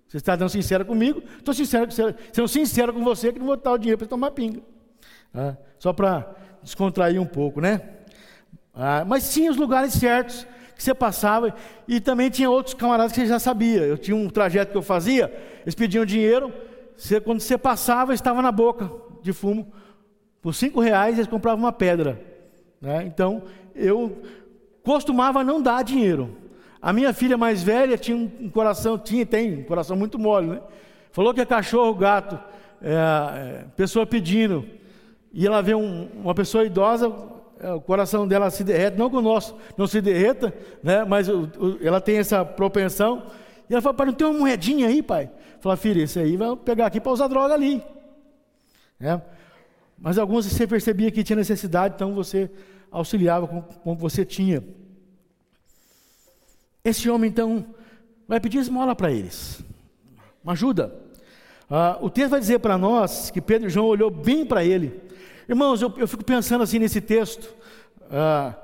[0.06, 3.72] Você está dando sincero comigo, estou sincero, sendo sincero com você que não vou dar
[3.72, 4.60] o dinheiro para tomar pinga.
[5.34, 7.80] Ah, só para descontrair um pouco, né?
[8.74, 11.54] Ah, mas tinha os lugares certos que você passava
[11.86, 13.82] e também tinha outros camaradas que você já sabia.
[13.82, 15.32] Eu tinha um trajeto que eu fazia,
[15.62, 16.52] eles pediam dinheiro,
[16.96, 18.90] você, quando você passava estava na boca
[19.22, 19.72] de fumo.
[20.40, 22.20] Por cinco reais eles compravam uma pedra.
[22.80, 23.04] Né?
[23.04, 23.42] Então
[23.74, 24.22] eu
[24.90, 26.36] costumava não dar dinheiro.
[26.82, 30.60] A minha filha mais velha tinha um coração, tinha, tem um coração muito mole, né?
[31.12, 32.36] Falou que é cachorro, gato,
[32.82, 34.66] é, é, pessoa pedindo.
[35.32, 37.06] e ela vê um, uma pessoa idosa,
[37.60, 41.04] é, o coração dela se derrete, não que o nosso não se derreta, né?
[41.04, 43.22] mas o, o, ela tem essa propensão.
[43.68, 45.30] E ela fala, pai, não tem uma moedinha aí, pai?
[45.60, 47.80] Fala, filho, esse aí vai pegar aqui para usar droga ali.
[49.00, 49.20] É.
[49.96, 52.50] Mas alguns você percebia que tinha necessidade, então você
[52.90, 54.64] auxiliava com o que você tinha.
[56.84, 57.66] Esse homem, então,
[58.26, 59.62] vai pedir esmola para eles.
[60.42, 60.94] Uma ajuda.
[61.68, 65.00] Ah, o texto vai dizer para nós que Pedro e João olhou bem para ele.
[65.48, 67.54] Irmãos, eu, eu, fico pensando assim nesse texto.
[68.10, 68.54] Ah,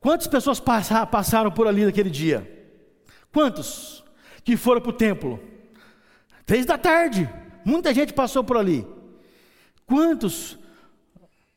[0.00, 2.50] quantas pessoas passaram, passaram por ali naquele dia?
[3.32, 4.04] Quantos
[4.44, 5.40] que foram para o templo?
[6.44, 7.28] Três da tarde.
[7.64, 8.86] Muita gente passou por ali.
[9.86, 10.58] Quantos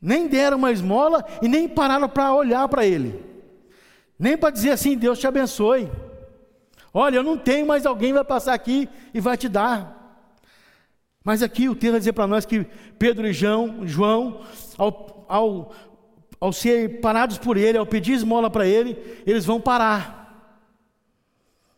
[0.00, 3.29] nem deram uma esmola e nem pararam para olhar para ele?
[4.20, 5.90] Nem para dizer assim, Deus te abençoe.
[6.92, 10.28] Olha, eu não tenho, mas alguém vai passar aqui e vai te dar.
[11.24, 12.66] Mas aqui o texto vai dizer para nós que
[12.98, 14.42] Pedro e João, João
[14.76, 15.74] ao, ao,
[16.38, 20.52] ao ser parados por ele, ao pedir esmola para ele, eles vão parar.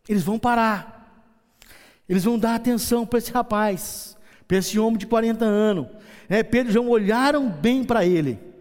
[0.09, 1.23] Eles vão parar.
[2.09, 5.87] Eles vão dar atenção para esse rapaz, para esse homem de 40 anos.
[6.29, 8.52] É, Pedro e João olharam bem para ele.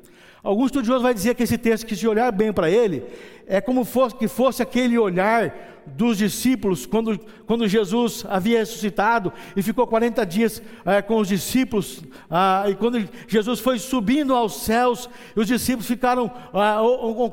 [0.43, 3.03] Alguns estudiosos vão dizer que esse texto, que se olhar bem para ele,
[3.45, 5.53] é como fosse, que fosse aquele olhar
[5.85, 12.01] dos discípulos quando, quando Jesus havia ressuscitado e ficou 40 dias é, com os discípulos,
[12.29, 16.79] ah, e quando Jesus foi subindo aos céus, os discípulos ficaram ah,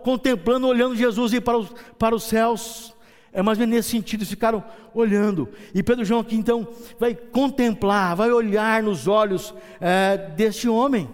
[0.03, 2.95] contemplando, olhando Jesus ir para os, para os céus.
[3.33, 5.49] É mais ou menos nesse sentido, eles ficaram olhando.
[5.75, 6.67] E Pedro João aqui então
[6.99, 11.09] vai contemplar, vai olhar nos olhos é, deste homem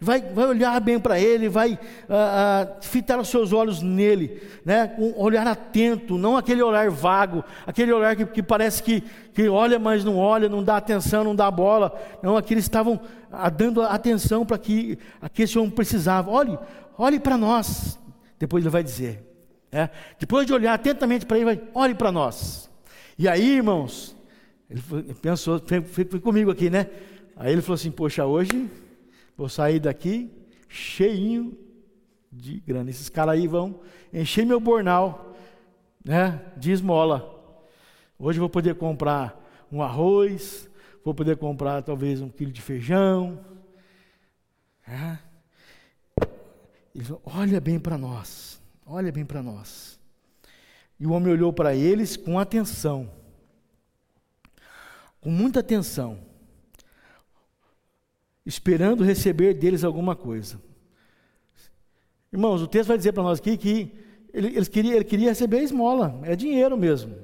[0.00, 4.94] vai, vai olhar bem para ele, vai ah, ah, fitar os seus olhos nele, né?
[4.98, 9.78] um olhar atento, não aquele olhar vago, aquele olhar que, que parece que, que olha,
[9.78, 11.92] mas não olha, não dá atenção, não dá bola.
[12.22, 13.00] Não, aqui eles estavam
[13.32, 14.98] ah, dando atenção para que,
[15.32, 16.30] que esse homem precisava.
[16.30, 16.58] Olhe,
[16.96, 17.98] olhe para nós.
[18.38, 19.24] Depois ele vai dizer.
[19.70, 22.70] É, depois de olhar atentamente para ele, vai, olhe para nós.
[23.18, 24.16] E aí, irmãos,
[24.70, 24.80] ele
[25.20, 26.86] pensou, foi, foi comigo aqui, né?
[27.36, 28.70] Aí ele falou assim: Poxa, hoje
[29.38, 30.28] Vou sair daqui
[30.68, 31.56] cheinho
[32.30, 32.90] de grana.
[32.90, 33.80] Esses caras aí vão
[34.12, 35.32] encher meu bornal
[36.04, 37.36] né, de esmola.
[38.18, 40.68] Hoje vou poder comprar um arroz,
[41.04, 43.38] vou poder comprar talvez um quilo de feijão.
[44.84, 45.18] É.
[47.24, 50.00] olha bem para nós, olha bem para nós.
[50.98, 53.08] E o homem olhou para eles com atenção,
[55.20, 56.26] com muita atenção
[58.48, 60.58] esperando receber deles alguma coisa.
[62.32, 63.92] Irmãos, o texto vai dizer para nós aqui que
[64.32, 67.14] ele, ele, queria, ele queria receber esmola, é dinheiro mesmo.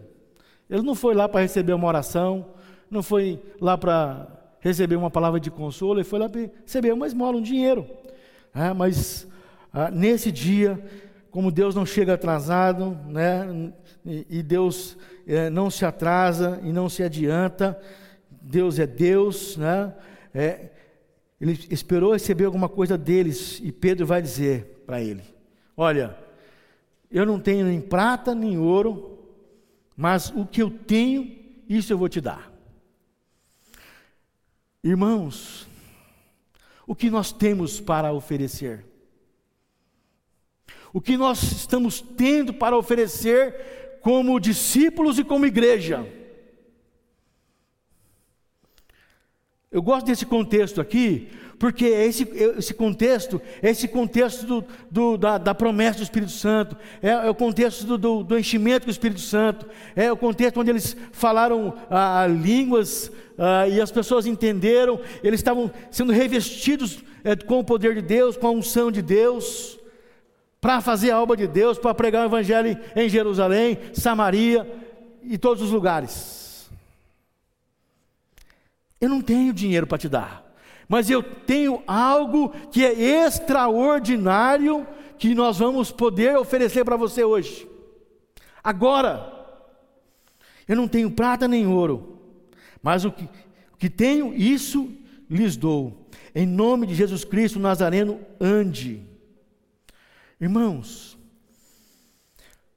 [0.68, 2.50] Ele não foi lá para receber uma oração,
[2.90, 4.28] não foi lá para
[4.60, 7.88] receber uma palavra de consolo, ele foi lá para receber uma esmola, um dinheiro.
[8.54, 9.26] É, mas
[9.72, 10.78] ah, nesse dia,
[11.30, 13.72] como Deus não chega atrasado, né,
[14.04, 17.80] e, e Deus é, não se atrasa e não se adianta,
[18.42, 19.94] Deus é Deus, né,
[20.34, 20.73] é,
[21.44, 25.22] ele esperou receber alguma coisa deles e Pedro vai dizer para ele:
[25.76, 26.16] Olha,
[27.10, 29.18] eu não tenho nem prata nem ouro,
[29.94, 31.36] mas o que eu tenho,
[31.68, 32.50] isso eu vou te dar.
[34.82, 35.68] Irmãos,
[36.86, 38.86] o que nós temos para oferecer?
[40.94, 46.06] O que nós estamos tendo para oferecer como discípulos e como igreja?
[49.74, 52.22] Eu gosto desse contexto aqui, porque esse,
[52.56, 57.28] esse contexto é esse contexto do, do, da, da, promessa do Espírito Santo, é, é
[57.28, 61.74] o contexto do, do, do, enchimento do Espírito Santo, é o contexto onde eles falaram
[61.90, 67.96] ah, línguas ah, e as pessoas entenderam, eles estavam sendo revestidos é, com o poder
[67.96, 69.76] de Deus, com a unção de Deus,
[70.60, 74.72] para fazer a obra de Deus, para pregar o Evangelho em Jerusalém, Samaria
[75.24, 76.43] e todos os lugares.
[79.04, 80.50] Eu não tenho dinheiro para te dar,
[80.88, 84.86] mas eu tenho algo que é extraordinário
[85.18, 87.68] que nós vamos poder oferecer para você hoje.
[88.62, 89.30] Agora,
[90.66, 92.18] eu não tenho prata nem ouro,
[92.82, 93.24] mas o que,
[93.74, 94.90] o que tenho, isso
[95.28, 96.08] lhes dou.
[96.34, 99.02] Em nome de Jesus Cristo Nazareno, ande.
[100.40, 101.18] Irmãos,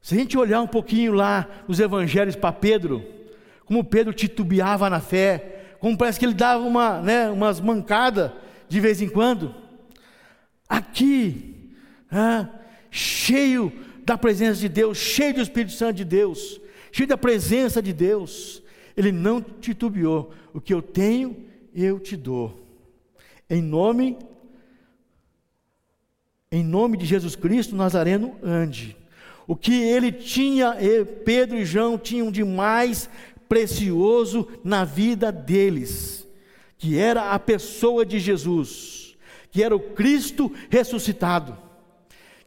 [0.02, 3.02] se a gente olhar um pouquinho lá nos evangelhos para Pedro,
[3.64, 8.32] como Pedro titubeava na fé, como parece que ele dava uma, né, umas mancadas
[8.68, 9.54] de vez em quando.
[10.68, 11.74] Aqui,
[12.12, 12.50] ah,
[12.92, 13.72] cheio
[14.04, 16.60] da presença de Deus, cheio do Espírito Santo de Deus,
[16.92, 18.62] cheio da presença de Deus,
[18.96, 20.34] ele não titubeou.
[20.54, 21.36] O que eu tenho,
[21.74, 22.60] eu te dou.
[23.50, 24.18] Em nome
[26.52, 28.96] em nome de Jesus Cristo Nazareno, ande.
[29.46, 30.76] O que ele tinha,
[31.26, 33.10] Pedro e João tinham de mais
[33.48, 36.28] precioso na vida deles,
[36.78, 39.18] que era a pessoa de Jesus,
[39.52, 41.58] que era o Cristo ressuscitado,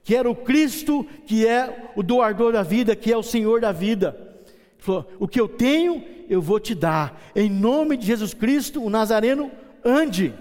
[0.03, 3.73] que era o Cristo que é o doador da vida, que é o Senhor da
[3.73, 4.17] vida.
[4.47, 8.83] Ele falou: O que eu tenho, eu vou te dar, em nome de Jesus Cristo,
[8.83, 9.51] o Nazareno,
[9.85, 10.35] ande.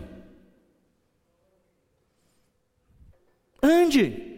[3.62, 4.30] Ande.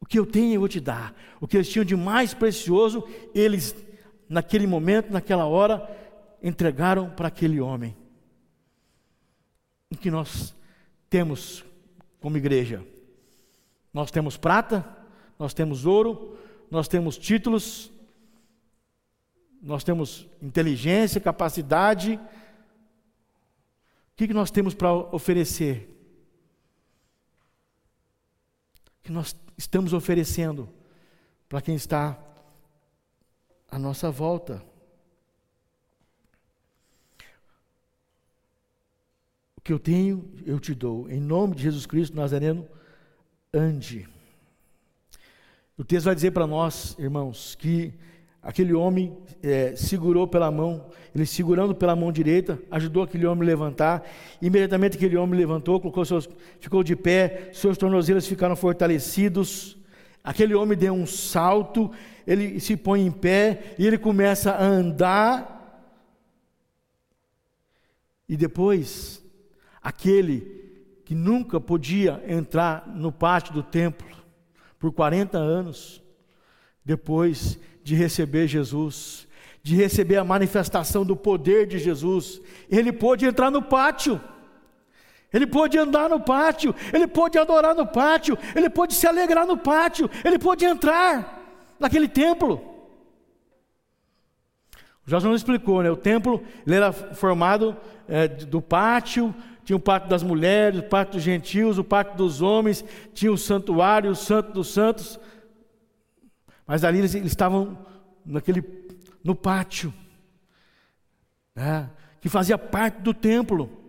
[0.00, 1.14] O que eu tenho eu vou te dar.
[1.40, 3.74] O que eles tinham de mais precioso, eles,
[4.32, 5.88] naquele momento, naquela hora,
[6.42, 7.96] entregaram para aquele homem.
[9.90, 10.54] O que nós
[11.08, 11.64] temos
[12.20, 12.84] como igreja?
[13.92, 14.84] Nós temos prata,
[15.38, 16.38] nós temos ouro,
[16.70, 17.92] nós temos títulos,
[19.62, 22.14] nós temos inteligência, capacidade.
[22.14, 22.20] O
[24.16, 25.92] que nós temos para oferecer?
[29.02, 30.68] que nós estamos oferecendo
[31.48, 32.16] para quem está
[33.72, 34.62] à nossa volta.
[39.56, 41.10] O que eu tenho, eu te dou.
[41.10, 42.68] Em nome de Jesus Cristo Nazareno,
[43.52, 44.06] ande.
[45.78, 47.94] O texto vai dizer para nós, irmãos, que
[48.42, 53.46] Aquele homem é, segurou pela mão, ele segurando pela mão direita, ajudou aquele homem a
[53.46, 54.02] levantar.
[54.40, 59.78] Imediatamente aquele homem levantou, colocou seus, ficou de pé, seus tornozelos ficaram fortalecidos.
[60.24, 61.90] Aquele homem deu um salto,
[62.26, 65.58] ele se põe em pé e ele começa a andar.
[68.28, 69.24] E depois,
[69.82, 70.62] aquele
[71.04, 74.08] que nunca podia entrar no pátio do templo
[74.78, 76.02] por 40 anos,
[76.84, 79.26] depois de receber Jesus,
[79.62, 84.20] de receber a manifestação do poder de Jesus, ele pôde entrar no pátio,
[85.32, 89.56] ele pôde andar no pátio, ele pôde adorar no pátio, ele pôde se alegrar no
[89.56, 91.40] pátio, ele pôde entrar
[91.78, 92.60] naquele templo.
[95.06, 95.90] O Jorge não explicou, né?
[95.90, 97.76] O templo ele era formado
[98.08, 102.42] é, do pátio, tinha o pátio das mulheres, o pátio dos gentios, o pátio dos
[102.42, 105.18] homens, tinha o santuário, o santo dos santos.
[106.66, 107.78] Mas ali eles, eles estavam
[108.24, 108.62] naquele,
[109.24, 109.92] no pátio,
[111.54, 111.90] né,
[112.20, 113.81] que fazia parte do templo,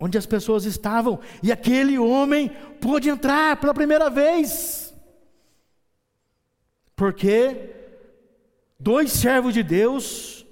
[0.00, 4.94] onde as pessoas estavam, e aquele homem pôde entrar pela primeira vez,
[6.96, 7.70] porque
[8.78, 10.46] dois servos de Deus,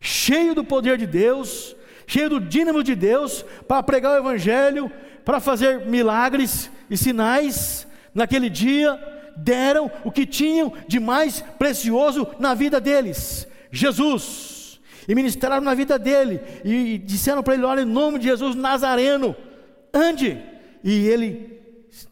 [0.00, 1.74] cheio do poder de Deus,
[2.06, 4.92] cheio do dínamo de Deus, para pregar o Evangelho,
[5.24, 9.00] para fazer milagres e sinais, naquele dia,
[9.34, 14.53] deram o que tinham de mais precioso na vida deles: Jesus.
[15.06, 19.34] E ministraram na vida dele, e disseram para ele: Olha, em nome de Jesus Nazareno,
[19.92, 20.40] ande.
[20.82, 21.60] E ele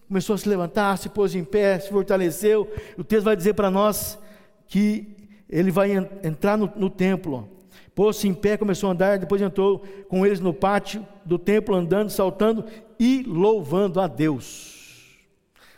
[0.08, 2.70] começou a se levantar, se pôs em pé, se fortaleceu.
[2.98, 4.18] O texto vai dizer para nós
[4.66, 5.16] que
[5.48, 7.48] ele vai entrar no, no templo.
[7.94, 12.10] Pôs-se em pé, começou a andar, depois entrou com eles no pátio do templo, andando,
[12.10, 12.64] saltando
[12.98, 14.72] e louvando a Deus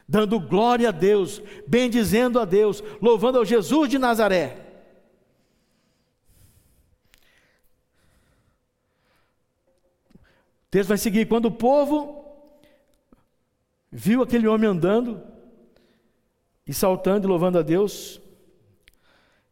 [0.09, 4.64] dando glória a Deus, bendizendo a Deus, louvando ao Jesus de Nazaré.
[10.75, 12.25] Texto vai seguir: quando o povo
[13.93, 15.23] viu aquele homem andando
[16.67, 18.21] e saltando e louvando a Deus,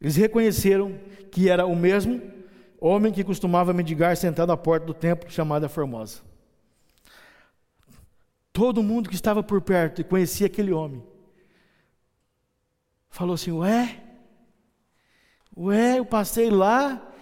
[0.01, 0.99] eles reconheceram
[1.31, 2.21] que era o mesmo
[2.81, 6.23] homem que costumava mendigar sentado à porta do templo chamada Formosa.
[8.53, 11.05] Todo mundo que estava por perto e conhecia aquele homem
[13.09, 14.03] falou assim: Ué,
[15.57, 17.13] ué, eu passei lá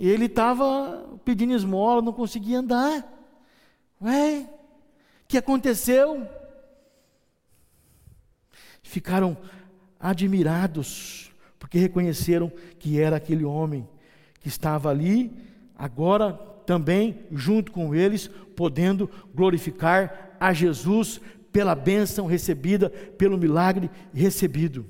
[0.00, 3.13] ele estava pedindo esmola, não conseguia andar.
[4.00, 4.48] Ué,
[5.24, 6.26] o que aconteceu?
[8.82, 9.36] Ficaram
[9.98, 13.88] admirados, porque reconheceram que era aquele homem
[14.40, 15.32] que estava ali,
[15.76, 16.34] agora
[16.66, 21.20] também junto com eles, podendo glorificar a Jesus
[21.50, 24.84] pela bênção recebida, pelo milagre recebido.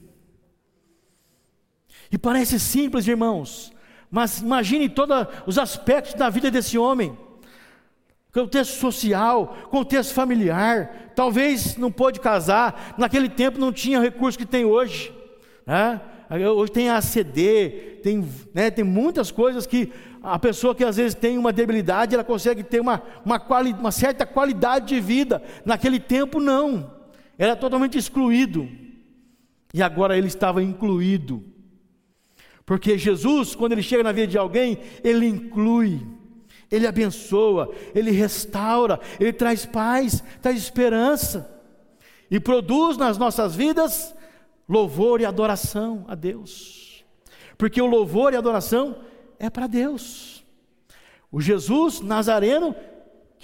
[2.10, 3.72] E parece simples, irmãos,
[4.10, 7.16] mas imagine todos os aspectos da vida desse homem.
[8.34, 14.64] Contexto social, contexto familiar, talvez não pôde casar, naquele tempo não tinha recurso que tem
[14.64, 15.12] hoje.
[15.64, 16.00] Né?
[16.52, 21.38] Hoje tem ACD, tem, né, tem muitas coisas que a pessoa que às vezes tem
[21.38, 25.40] uma debilidade, ela consegue ter uma, uma, quali, uma certa qualidade de vida.
[25.64, 26.90] Naquele tempo, não.
[27.38, 28.68] Era totalmente excluído.
[29.72, 31.44] E agora ele estava incluído.
[32.66, 36.00] Porque Jesus, quando ele chega na vida de alguém, ele inclui,
[36.70, 41.50] ele abençoa, ele restaura, ele traz paz, traz esperança.
[42.30, 44.14] e produz nas nossas vidas
[44.68, 47.04] louvor e adoração a Deus.
[47.56, 48.96] Porque o louvor e a adoração
[49.38, 50.44] é para Deus.
[51.30, 52.74] O Jesus Nazareno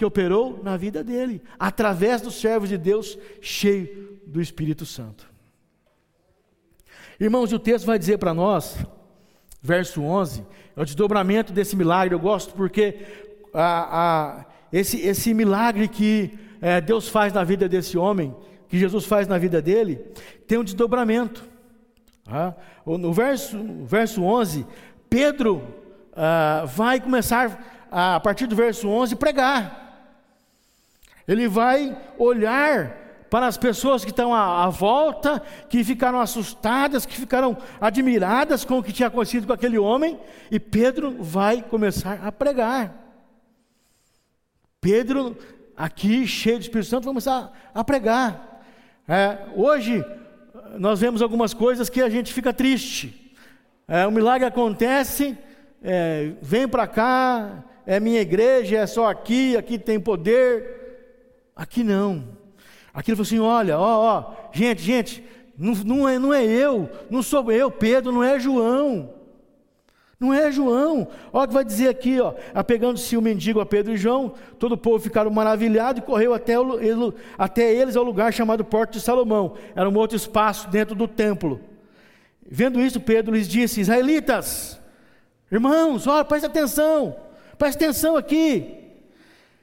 [0.01, 5.31] que operou na vida dele, através dos servos de Deus, cheio do Espírito Santo.
[7.21, 8.79] Irmãos, o texto vai dizer para nós,
[9.63, 10.45] verso 11,
[10.77, 12.15] é o desdobramento desse milagre.
[12.15, 12.99] Eu gosto porque
[13.53, 18.35] a, a, esse, esse milagre que é, Deus faz na vida desse homem,
[18.69, 19.97] que Jesus faz na vida dele,
[20.47, 21.45] tem um desdobramento.
[22.27, 22.55] Ah,
[22.87, 24.67] no verso, verso 11,
[25.09, 25.63] Pedro
[26.15, 29.81] ah, vai começar, a partir do verso 11, pregar.
[31.27, 33.00] Ele vai olhar
[33.31, 38.79] para as pessoas que estão à, à, volta, que ficaram assustadas, que ficaram admiradas com
[38.79, 40.19] o que tinha acontecido com aquele homem,
[40.51, 42.93] e Pedro vai começar a pregar.
[44.81, 45.37] Pedro,
[45.77, 48.63] aqui cheio do Espírito Santo, vai começar a pregar.
[49.07, 50.05] É, hoje,
[50.77, 53.33] nós vemos algumas coisas que a gente fica triste.
[53.87, 55.39] É, o milagre acontece,
[55.83, 60.79] é, vem para cá, é minha igreja, é só aqui, aqui tem poder.
[61.55, 62.30] Aqui não.
[62.93, 65.25] Aqui ele falou assim: olha, ó, ó, gente, gente,
[65.57, 69.21] não, não, é, não é eu, não sou eu, Pedro, não é João.
[70.21, 71.09] Não é João.
[71.33, 72.35] Olha o que vai dizer aqui, ó.
[72.55, 76.61] Apegando-se o mendigo a Pedro e João, todo o povo ficaram maravilhado e correu até,
[76.61, 79.55] o, até eles ao lugar chamado Porto de Salomão.
[79.75, 81.59] Era um outro espaço dentro do templo.
[82.47, 84.79] Vendo isso, Pedro lhes disse: Israelitas,
[85.51, 87.17] irmãos, olha, preste atenção,
[87.57, 88.77] preste atenção aqui.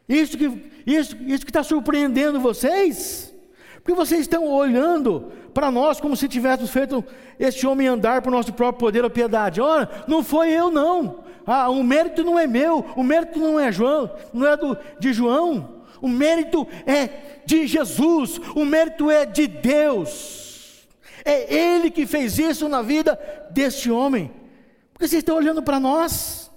[0.10, 0.48] Isso que
[0.88, 3.34] isso, isso que está surpreendendo vocês,
[3.76, 7.04] porque vocês estão olhando para nós como se tivéssemos feito
[7.38, 9.60] este homem andar por nosso próprio poder ou piedade.
[9.60, 11.26] Ora, não foi eu não.
[11.46, 15.12] Ah, o mérito não é meu, o mérito não é João, não é do, de
[15.12, 15.84] João.
[16.02, 20.88] O mérito é de Jesus, o mérito é de Deus.
[21.26, 23.20] É Ele que fez isso na vida
[23.52, 24.32] deste homem.
[24.94, 26.50] Porque vocês estão olhando para nós.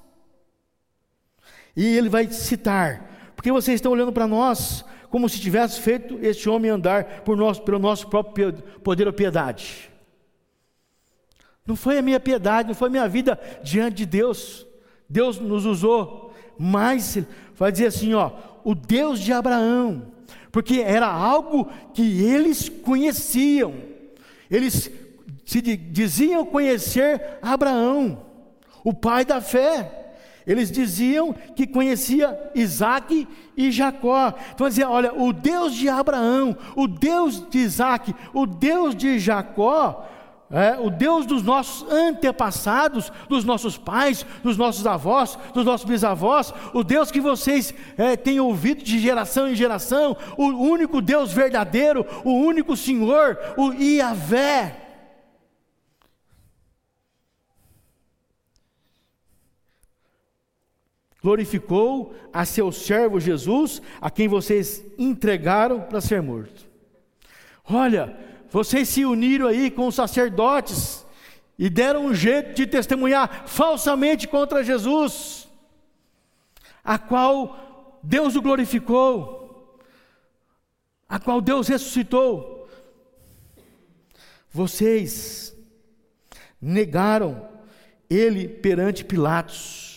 [1.77, 3.10] E ele vai citar
[3.41, 7.59] porque vocês estão olhando para nós como se tivesse feito este homem andar por nós,
[7.59, 8.53] pelo nosso próprio
[8.85, 9.91] poder ou piedade.
[11.67, 14.67] Não foi a minha piedade, não foi a minha vida diante de Deus.
[15.09, 17.17] Deus nos usou, mas
[17.55, 18.31] vai dizer assim, ó,
[18.63, 20.13] o Deus de Abraão,
[20.53, 23.73] porque era algo que eles conheciam.
[24.51, 24.91] Eles
[25.47, 28.23] se diziam conhecer Abraão,
[28.85, 30.10] o pai da fé.
[30.47, 33.27] Eles diziam que conhecia Isaac
[33.57, 34.35] e Jacó.
[34.55, 40.07] Então dizia, olha, o Deus de Abraão, o Deus de Isaac, o Deus de Jacó,
[40.53, 46.53] é, o Deus dos nossos antepassados, dos nossos pais, dos nossos avós, dos nossos bisavós,
[46.75, 52.05] o Deus que vocês é, têm ouvido de geração em geração, o único Deus verdadeiro,
[52.25, 54.80] o único Senhor, o Iavé.
[61.23, 66.67] Glorificou a seu servo Jesus, a quem vocês entregaram para ser morto.
[67.65, 68.17] Olha,
[68.51, 71.07] vocês se uniram aí com os sacerdotes
[71.59, 75.47] e deram um jeito de testemunhar falsamente contra Jesus,
[76.83, 79.79] a qual Deus o glorificou,
[81.09, 82.69] a qual Deus ressuscitou.
[84.51, 85.55] Vocês
[86.61, 87.49] negaram
[88.09, 89.90] ele perante Pilatos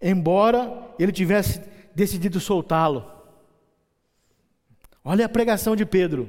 [0.00, 1.60] embora ele tivesse
[1.94, 3.10] decidido soltá-lo.
[5.04, 6.28] Olha a pregação de Pedro.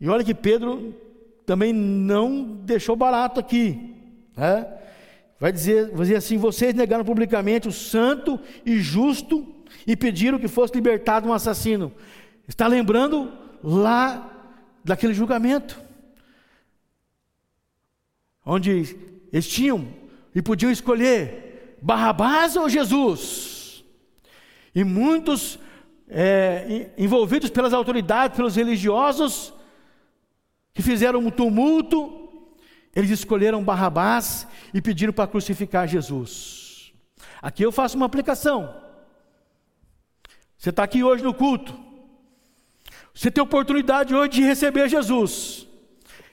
[0.00, 0.94] E olha que Pedro
[1.46, 3.94] também não deixou barato aqui.
[4.36, 4.66] Né?
[5.40, 9.46] Vai, dizer, vai dizer assim: vocês negaram publicamente o santo e justo
[9.86, 11.92] e pediram que fosse libertado um assassino.
[12.46, 13.32] Está lembrando
[13.62, 14.30] lá
[14.84, 15.80] daquele julgamento,
[18.44, 18.96] onde
[19.32, 19.88] eles tinham
[20.34, 21.45] e podiam escolher
[21.86, 23.84] Barrabás ou Jesus?
[24.74, 25.56] E muitos
[26.08, 29.54] é, envolvidos pelas autoridades, pelos religiosos,
[30.74, 32.28] que fizeram um tumulto,
[32.92, 36.92] eles escolheram Barrabás e pediram para crucificar Jesus.
[37.40, 38.74] Aqui eu faço uma aplicação.
[40.58, 41.72] Você está aqui hoje no culto.
[43.14, 45.65] Você tem oportunidade hoje de receber Jesus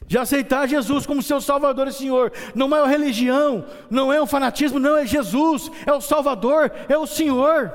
[0.08, 2.32] de aceitar Jesus como seu Salvador e Senhor.
[2.54, 6.98] Não é uma religião, não é um fanatismo, não é Jesus, é o Salvador, é
[6.98, 7.74] o Senhor.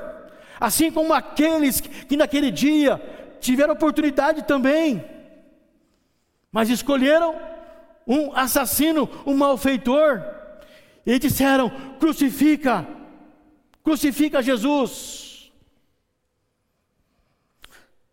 [0.59, 3.01] Assim como aqueles que naquele dia
[3.39, 5.03] tiveram oportunidade também,
[6.51, 7.35] mas escolheram
[8.05, 10.23] um assassino, um malfeitor,
[11.05, 12.85] e disseram: crucifica,
[13.83, 15.51] crucifica Jesus.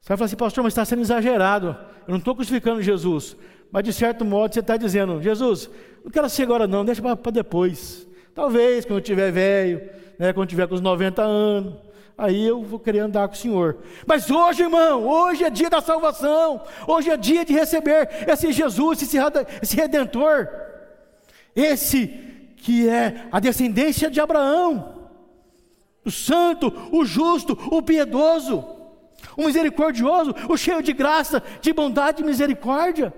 [0.01, 1.77] Você vai falar assim, pastor, mas está sendo exagerado.
[2.07, 3.37] Eu não estou crucificando Jesus.
[3.71, 5.69] Mas de certo modo você está dizendo, Jesus,
[6.05, 8.07] não quero assim agora não, deixa para depois.
[8.35, 9.81] Talvez quando eu estiver velho,
[10.19, 11.75] né, quando eu tiver com os 90 anos,
[12.17, 13.79] aí eu vou querer andar com o Senhor.
[14.07, 19.03] Mas hoje, irmão, hoje é dia da salvação, hoje é dia de receber esse Jesus,
[19.03, 19.19] esse,
[19.63, 20.49] esse Redentor,
[21.55, 22.07] esse
[22.57, 25.09] que é a descendência de Abraão,
[26.05, 28.65] o santo, o justo, o piedoso,
[29.37, 33.13] o misericordioso, o cheio de graça, de bondade e misericórdia.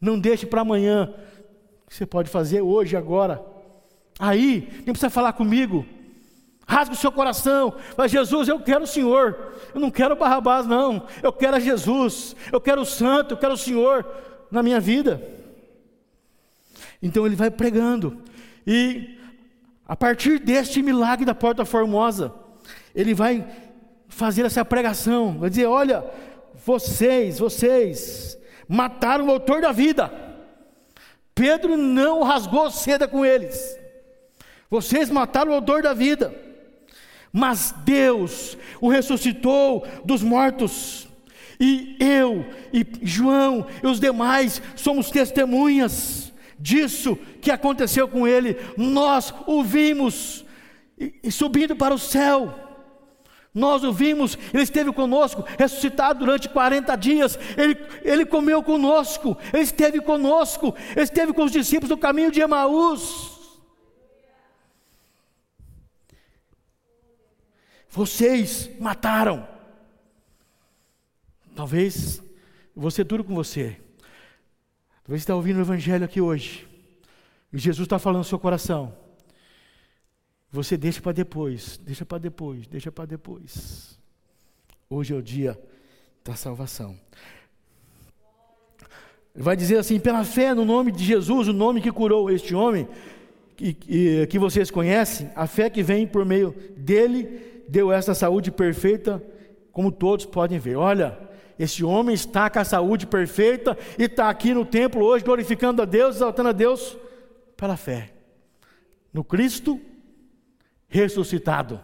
[0.00, 1.12] Não deixe para amanhã,
[1.88, 3.44] você pode fazer hoje, agora.
[4.18, 5.86] Aí, nem precisa falar comigo.
[6.66, 7.74] Rasga o seu coração.
[7.96, 9.54] Mas Jesus, eu quero o Senhor.
[9.72, 11.06] Eu não quero Barrabás, não.
[11.22, 12.34] Eu quero a Jesus.
[12.52, 13.34] Eu quero o Santo.
[13.34, 14.04] Eu quero o Senhor
[14.50, 15.22] na minha vida.
[17.00, 18.20] Então ele vai pregando.
[18.66, 19.16] E
[19.86, 22.34] a partir deste milagre da porta formosa,
[22.94, 23.46] ele vai
[24.08, 25.38] fazer essa pregação.
[25.38, 26.04] Vai dizer: olha,
[26.64, 28.36] vocês, vocês
[28.68, 30.12] mataram o autor da vida.
[31.34, 33.78] Pedro não rasgou seda com eles.
[34.70, 36.34] Vocês mataram o autor da vida,
[37.32, 41.06] mas Deus o ressuscitou dos mortos.
[41.58, 48.56] E eu, e João e os demais somos testemunhas disso que aconteceu com ele.
[48.76, 50.44] Nós o vimos
[50.98, 52.65] e, subindo para o céu.
[53.56, 59.62] Nós o vimos, ele esteve conosco, ressuscitado durante 40 dias, ele, ele comeu conosco, ele
[59.62, 63.34] esteve conosco, ele esteve com os discípulos no caminho de Emaús.
[67.88, 69.48] Vocês mataram.
[71.54, 72.22] Talvez
[72.74, 73.80] você duro com você.
[75.02, 76.68] Talvez você está ouvindo o Evangelho aqui hoje.
[77.50, 79.05] E Jesus está falando no seu coração.
[80.56, 83.98] Você deixa para depois, deixa para depois, deixa para depois.
[84.88, 85.60] Hoje é o dia
[86.24, 86.98] da salvação.
[89.34, 92.88] Vai dizer assim: pela fé no nome de Jesus, o nome que curou este homem,
[93.54, 93.74] que,
[94.26, 99.22] que, vocês conhecem, a fé que vem por meio dele deu essa saúde perfeita,
[99.70, 100.76] como todos podem ver.
[100.76, 101.18] Olha,
[101.58, 105.84] esse homem está com a saúde perfeita e está aqui no templo hoje glorificando a
[105.84, 106.96] Deus, exaltando a Deus
[107.58, 108.14] pela fé.
[109.12, 109.78] No Cristo
[110.96, 111.80] ressuscitado.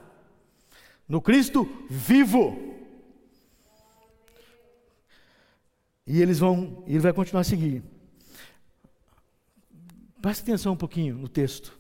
[1.09, 2.73] No Cristo vivo.
[6.07, 7.83] E eles vão, ele vai continuar a seguir.
[10.21, 11.79] Preste atenção um pouquinho no texto,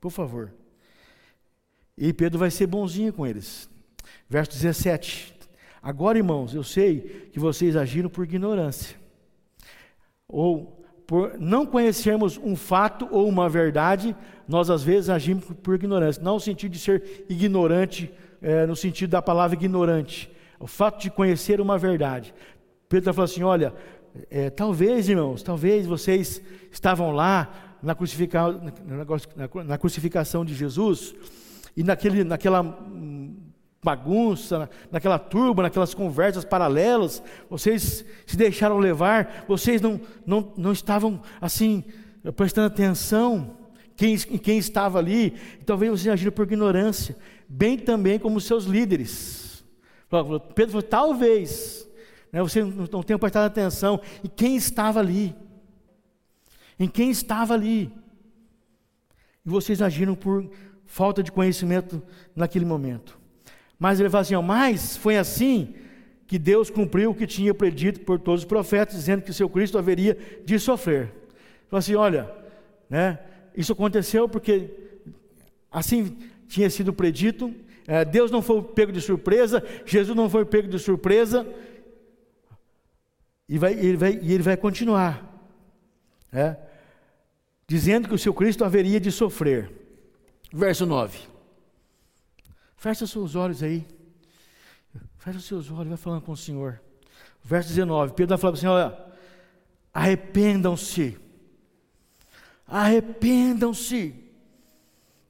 [0.00, 0.52] por favor.
[1.96, 3.68] E Pedro vai ser bonzinho com eles.
[4.28, 5.34] Verso 17.
[5.82, 8.96] Agora, irmãos, eu sei que vocês agiram por ignorância,
[10.26, 14.14] ou por não conhecermos um fato ou uma verdade,
[14.48, 16.22] nós às vezes agimos por ignorância.
[16.22, 20.30] Não no sentido de ser ignorante, é, no sentido da palavra ignorante.
[20.58, 22.34] O fato de conhecer uma verdade.
[22.88, 23.74] Pedro está falando assim: olha,
[24.30, 26.42] é, talvez, irmãos, talvez vocês
[26.72, 31.14] estavam lá na, crucifica, na, na crucificação de Jesus
[31.76, 32.62] e naquele, naquela
[33.84, 41.20] bagunça, naquela turba, naquelas conversas paralelas, vocês se deixaram levar, vocês não, não, não estavam
[41.40, 41.84] assim,
[42.34, 43.57] prestando atenção
[43.98, 45.32] quem, em quem estava ali,
[45.66, 47.16] talvez vocês agiram por ignorância,
[47.48, 49.64] bem também como seus líderes.
[50.54, 51.86] Pedro falou, talvez,
[52.32, 55.34] né, você não, tenha prestado atenção em quem estava ali,
[56.78, 57.92] em quem estava ali,
[59.44, 60.48] e vocês agiram por
[60.86, 62.00] falta de conhecimento
[62.36, 63.18] naquele momento.
[63.80, 65.74] Mas ele fala assim: ó, mas foi assim
[66.24, 69.76] que Deus cumpriu o que tinha predito por todos os profetas, dizendo que seu Cristo
[69.76, 71.12] haveria de sofrer.
[71.68, 72.30] Fala assim: olha,
[72.88, 73.18] né,
[73.58, 74.70] isso aconteceu porque
[75.70, 77.52] assim tinha sido predito.
[77.86, 81.46] É, Deus não foi pego de surpresa, Jesus não foi pego de surpresa,
[83.48, 85.26] e, vai, ele, vai, ele vai continuar,
[86.30, 86.54] é,
[87.66, 89.72] dizendo que o seu Cristo haveria de sofrer.
[90.52, 91.18] Verso 9.
[92.76, 93.86] Fecha seus olhos aí.
[95.16, 96.80] Fecha seus olhos, vai falando com o Senhor.
[97.42, 98.12] Verso 19.
[98.12, 98.98] Pedro vai falar assim: olha,
[99.92, 101.18] arrependam-se.
[102.68, 104.14] Arrependam-se.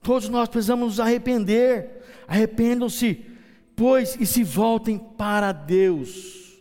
[0.03, 2.03] Todos nós precisamos nos arrepender.
[2.27, 3.25] Arrependam-se,
[3.75, 6.59] pois, e se voltem para Deus.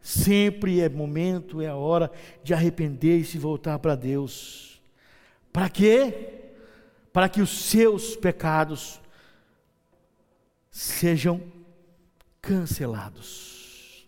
[0.00, 2.10] Sempre é momento, é a hora
[2.42, 4.80] de arrepender e se voltar para Deus.
[5.52, 6.36] Para quê?
[7.16, 9.00] para que os seus pecados
[10.70, 11.40] sejam
[12.42, 14.06] cancelados.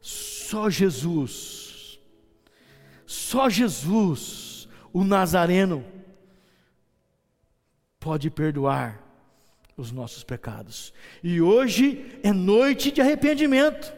[0.00, 1.51] Só Jesus,
[3.12, 5.84] só Jesus, o Nazareno,
[8.00, 9.00] pode perdoar
[9.76, 10.94] os nossos pecados.
[11.22, 13.92] E hoje é noite de arrependimento.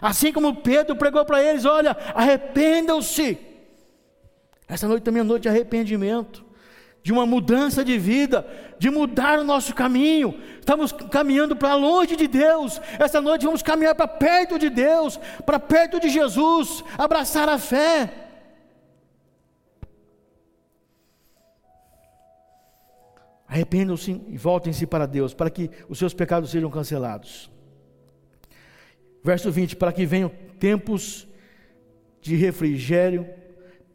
[0.00, 3.38] Assim como Pedro pregou para eles: olha, arrependam-se.
[4.66, 6.42] Essa noite também é noite de arrependimento,
[7.02, 8.46] de uma mudança de vida,
[8.78, 10.40] de mudar o nosso caminho.
[10.58, 12.80] Estamos caminhando para longe de Deus.
[12.98, 18.23] Essa noite vamos caminhar para perto de Deus, para perto de Jesus, abraçar a fé.
[23.54, 27.48] Arrependam-se e voltem-se para Deus, para que os seus pecados sejam cancelados.
[29.22, 30.28] Verso 20: Para que venham
[30.58, 31.24] tempos
[32.20, 33.28] de refrigério,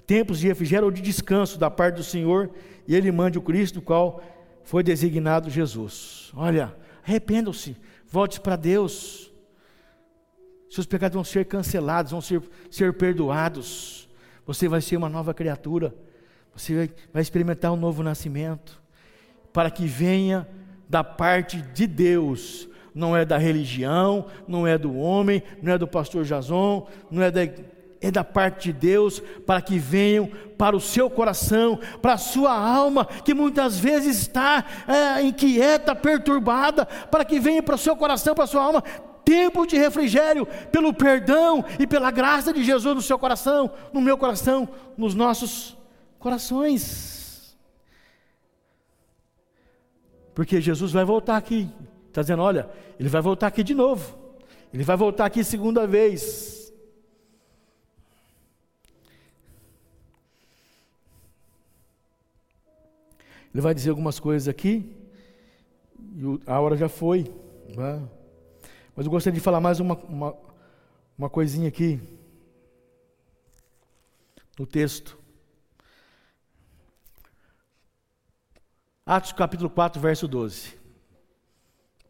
[0.08, 2.52] tempos de refrigério ou de descanso da parte do Senhor,
[2.88, 4.24] e Ele mande o Cristo, qual
[4.64, 6.32] foi designado Jesus.
[6.38, 6.74] Olha,
[7.06, 7.76] arrependam-se,
[8.08, 9.30] volte para Deus.
[10.70, 12.42] Seus pecados vão ser cancelados, vão ser,
[12.72, 14.08] ser perdoados.
[14.46, 15.94] Você vai ser uma nova criatura.
[16.56, 18.80] Você vai, vai experimentar um novo nascimento
[19.60, 20.48] para que venha
[20.88, 25.86] da parte de Deus, não é da religião, não é do homem, não é do
[25.86, 27.42] pastor Jason, não é da
[28.00, 32.54] é da parte de Deus, para que venham para o seu coração, para a sua
[32.54, 38.34] alma, que muitas vezes está é, inquieta, perturbada, para que venha para o seu coração,
[38.34, 38.82] para a sua alma,
[39.26, 44.18] tempo de refrigério, pelo perdão e pela graça de Jesus no seu coração, no meu
[44.18, 45.78] coração, nos nossos
[46.18, 47.19] corações.
[50.40, 51.70] Porque Jesus vai voltar aqui.
[52.08, 54.18] Está dizendo, olha, ele vai voltar aqui de novo.
[54.74, 56.72] Ele vai voltar aqui segunda vez.
[63.54, 64.96] Ele vai dizer algumas coisas aqui.
[66.16, 67.30] E a hora já foi.
[67.76, 68.02] Né?
[68.96, 70.38] Mas eu gostaria de falar mais uma, uma,
[71.18, 72.00] uma coisinha aqui.
[74.58, 75.19] No texto.
[79.10, 80.78] Atos capítulo 4, verso 12.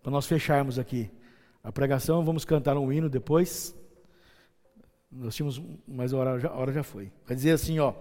[0.03, 1.09] Para nós fecharmos aqui
[1.63, 3.73] a pregação, vamos cantar um hino depois.
[5.09, 7.09] Nós tínhamos, mas a hora já, a hora já foi.
[7.25, 7.93] Vai dizer assim, ó: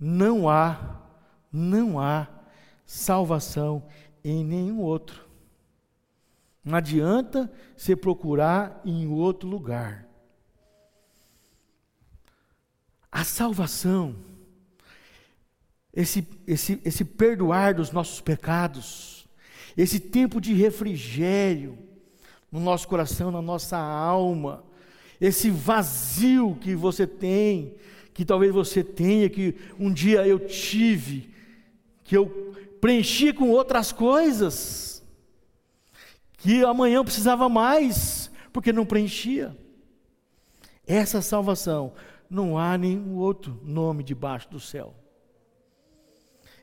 [0.00, 1.02] Não há,
[1.52, 2.26] não há
[2.86, 3.84] salvação
[4.24, 5.28] em nenhum outro.
[6.64, 10.08] Não adianta você procurar em outro lugar.
[13.12, 14.16] A salvação
[15.94, 19.26] esse, esse, esse perdoar dos nossos pecados,
[19.76, 21.78] esse tempo de refrigério
[22.50, 24.64] no nosso coração, na nossa alma,
[25.20, 27.74] esse vazio que você tem,
[28.12, 31.32] que talvez você tenha, que um dia eu tive,
[32.02, 35.02] que eu preenchi com outras coisas,
[36.38, 39.56] que amanhã eu precisava mais, porque não preenchia.
[40.86, 41.92] Essa salvação,
[42.28, 44.94] não há nenhum outro nome debaixo do céu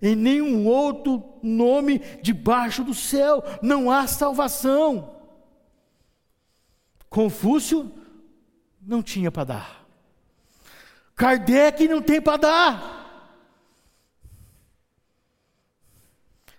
[0.01, 5.15] em nenhum outro nome debaixo do céu, não há salvação.
[7.09, 7.91] Confúcio
[8.81, 9.85] não tinha para dar.
[11.15, 13.01] Kardec não tem para dar.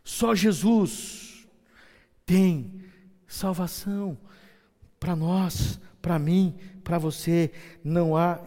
[0.05, 1.49] Só Jesus
[2.25, 2.85] tem
[3.27, 4.17] salvação
[5.01, 7.51] para nós, para mim, para você.
[7.83, 8.39] Não há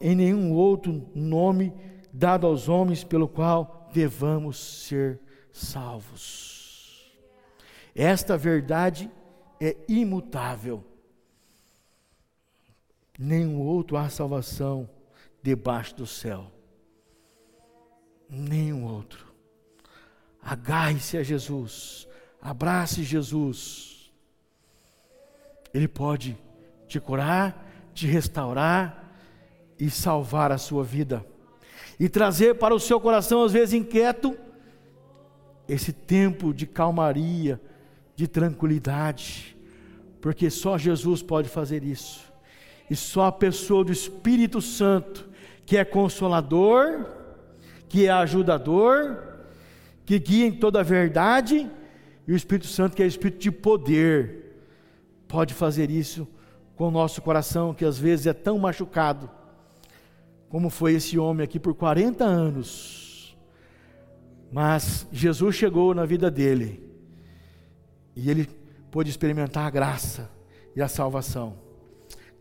[0.00, 1.72] em nenhum outro nome
[2.12, 5.20] dado aos homens pelo qual devamos ser
[5.52, 7.10] salvos.
[7.94, 9.10] Esta verdade
[9.60, 10.84] é imutável.
[13.18, 14.88] Nenhum outro há salvação
[15.42, 16.50] debaixo do céu.
[18.28, 19.26] Nenhum outro.
[20.42, 22.08] Agarre-se a Jesus,
[22.40, 24.10] abrace Jesus.
[25.74, 26.38] Ele pode
[26.88, 29.12] te curar, te restaurar
[29.78, 31.24] e salvar a sua vida
[32.00, 34.34] e trazer para o seu coração, às vezes inquieto,
[35.68, 37.60] esse tempo de calmaria,
[38.16, 39.54] de tranquilidade,
[40.18, 42.32] porque só Jesus pode fazer isso,
[42.88, 45.28] e só a pessoa do Espírito Santo,
[45.66, 47.04] que é consolador,
[47.86, 49.18] que é ajudador,
[50.06, 51.70] que guia em toda a verdade,
[52.26, 54.56] e o Espírito Santo, que é Espírito de poder,
[55.28, 56.26] pode fazer isso
[56.74, 59.30] com o nosso coração, que às vezes é tão machucado
[60.50, 63.38] como foi esse homem aqui por 40 anos.
[64.52, 66.84] Mas Jesus chegou na vida dele
[68.16, 68.48] e ele
[68.90, 70.28] pôde experimentar a graça
[70.74, 71.56] e a salvação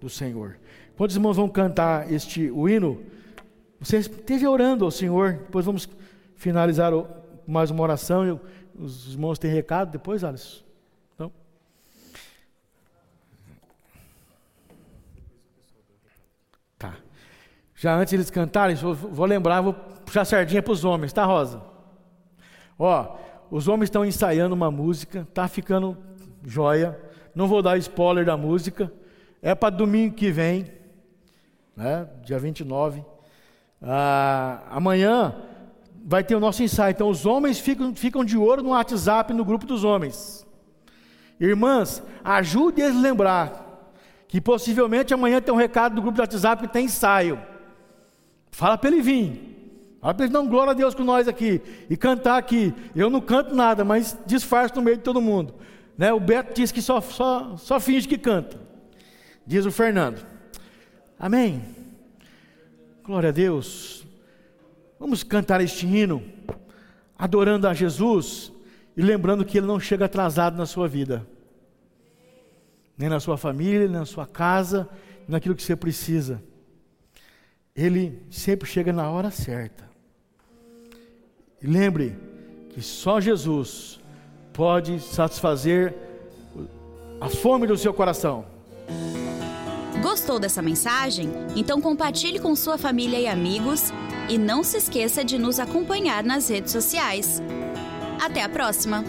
[0.02, 0.58] do Senhor.
[0.98, 3.00] Quando os irmãos vão cantar este o hino,
[3.80, 5.34] você esteja orando ao Senhor.
[5.34, 5.88] Depois vamos
[6.36, 6.92] finalizar
[7.48, 8.42] mais uma oração.
[8.74, 10.69] Os irmãos têm recado depois, Alisson?
[17.80, 21.62] Já antes eles cantarem, vou, lembrar, vou puxar sardinha para os homens, tá, Rosa?
[22.78, 23.16] Ó,
[23.50, 25.98] os homens estão ensaiando uma música, tá ficando
[26.44, 27.00] joia.
[27.34, 28.92] Não vou dar spoiler da música.
[29.42, 30.70] É para domingo que vem,
[31.74, 32.06] né?
[32.22, 33.02] dia 29.
[33.82, 35.34] Ah, amanhã
[36.04, 36.92] vai ter o nosso ensaio.
[36.92, 40.46] Então, os homens ficam, ficam de ouro no WhatsApp, no grupo dos homens.
[41.40, 43.88] Irmãs, ajude eles a lembrar
[44.28, 47.40] que possivelmente amanhã tem um recado do grupo do WhatsApp que tem ensaio.
[48.60, 49.96] Fala para ele vir.
[50.02, 51.62] Fala para ele dar glória a Deus com nós aqui.
[51.90, 52.74] E cantar aqui.
[52.94, 55.56] Eu não canto nada, mas disfarço no meio de todo mundo.
[55.98, 56.12] Né?
[56.12, 58.60] O Beto diz que só, só, só finge que canta.
[59.48, 60.26] Diz o Fernando.
[61.18, 61.64] Amém.
[63.02, 64.06] Glória a Deus.
[65.00, 66.22] Vamos cantar este hino,
[67.18, 68.52] adorando a Jesus
[68.98, 71.26] e lembrando que Ele não chega atrasado na sua vida,
[72.98, 74.90] nem na sua família, nem na sua casa,
[75.30, 76.44] naquilo que você precisa.
[77.76, 79.90] Ele sempre chega na hora certa.
[81.62, 82.16] E lembre
[82.70, 84.00] que só Jesus
[84.54, 85.96] pode satisfazer
[87.20, 88.46] a fome do seu coração.
[90.02, 91.30] Gostou dessa mensagem?
[91.56, 93.92] Então compartilhe com sua família e amigos
[94.30, 97.42] e não se esqueça de nos acompanhar nas redes sociais.
[98.22, 99.04] Até a próxima!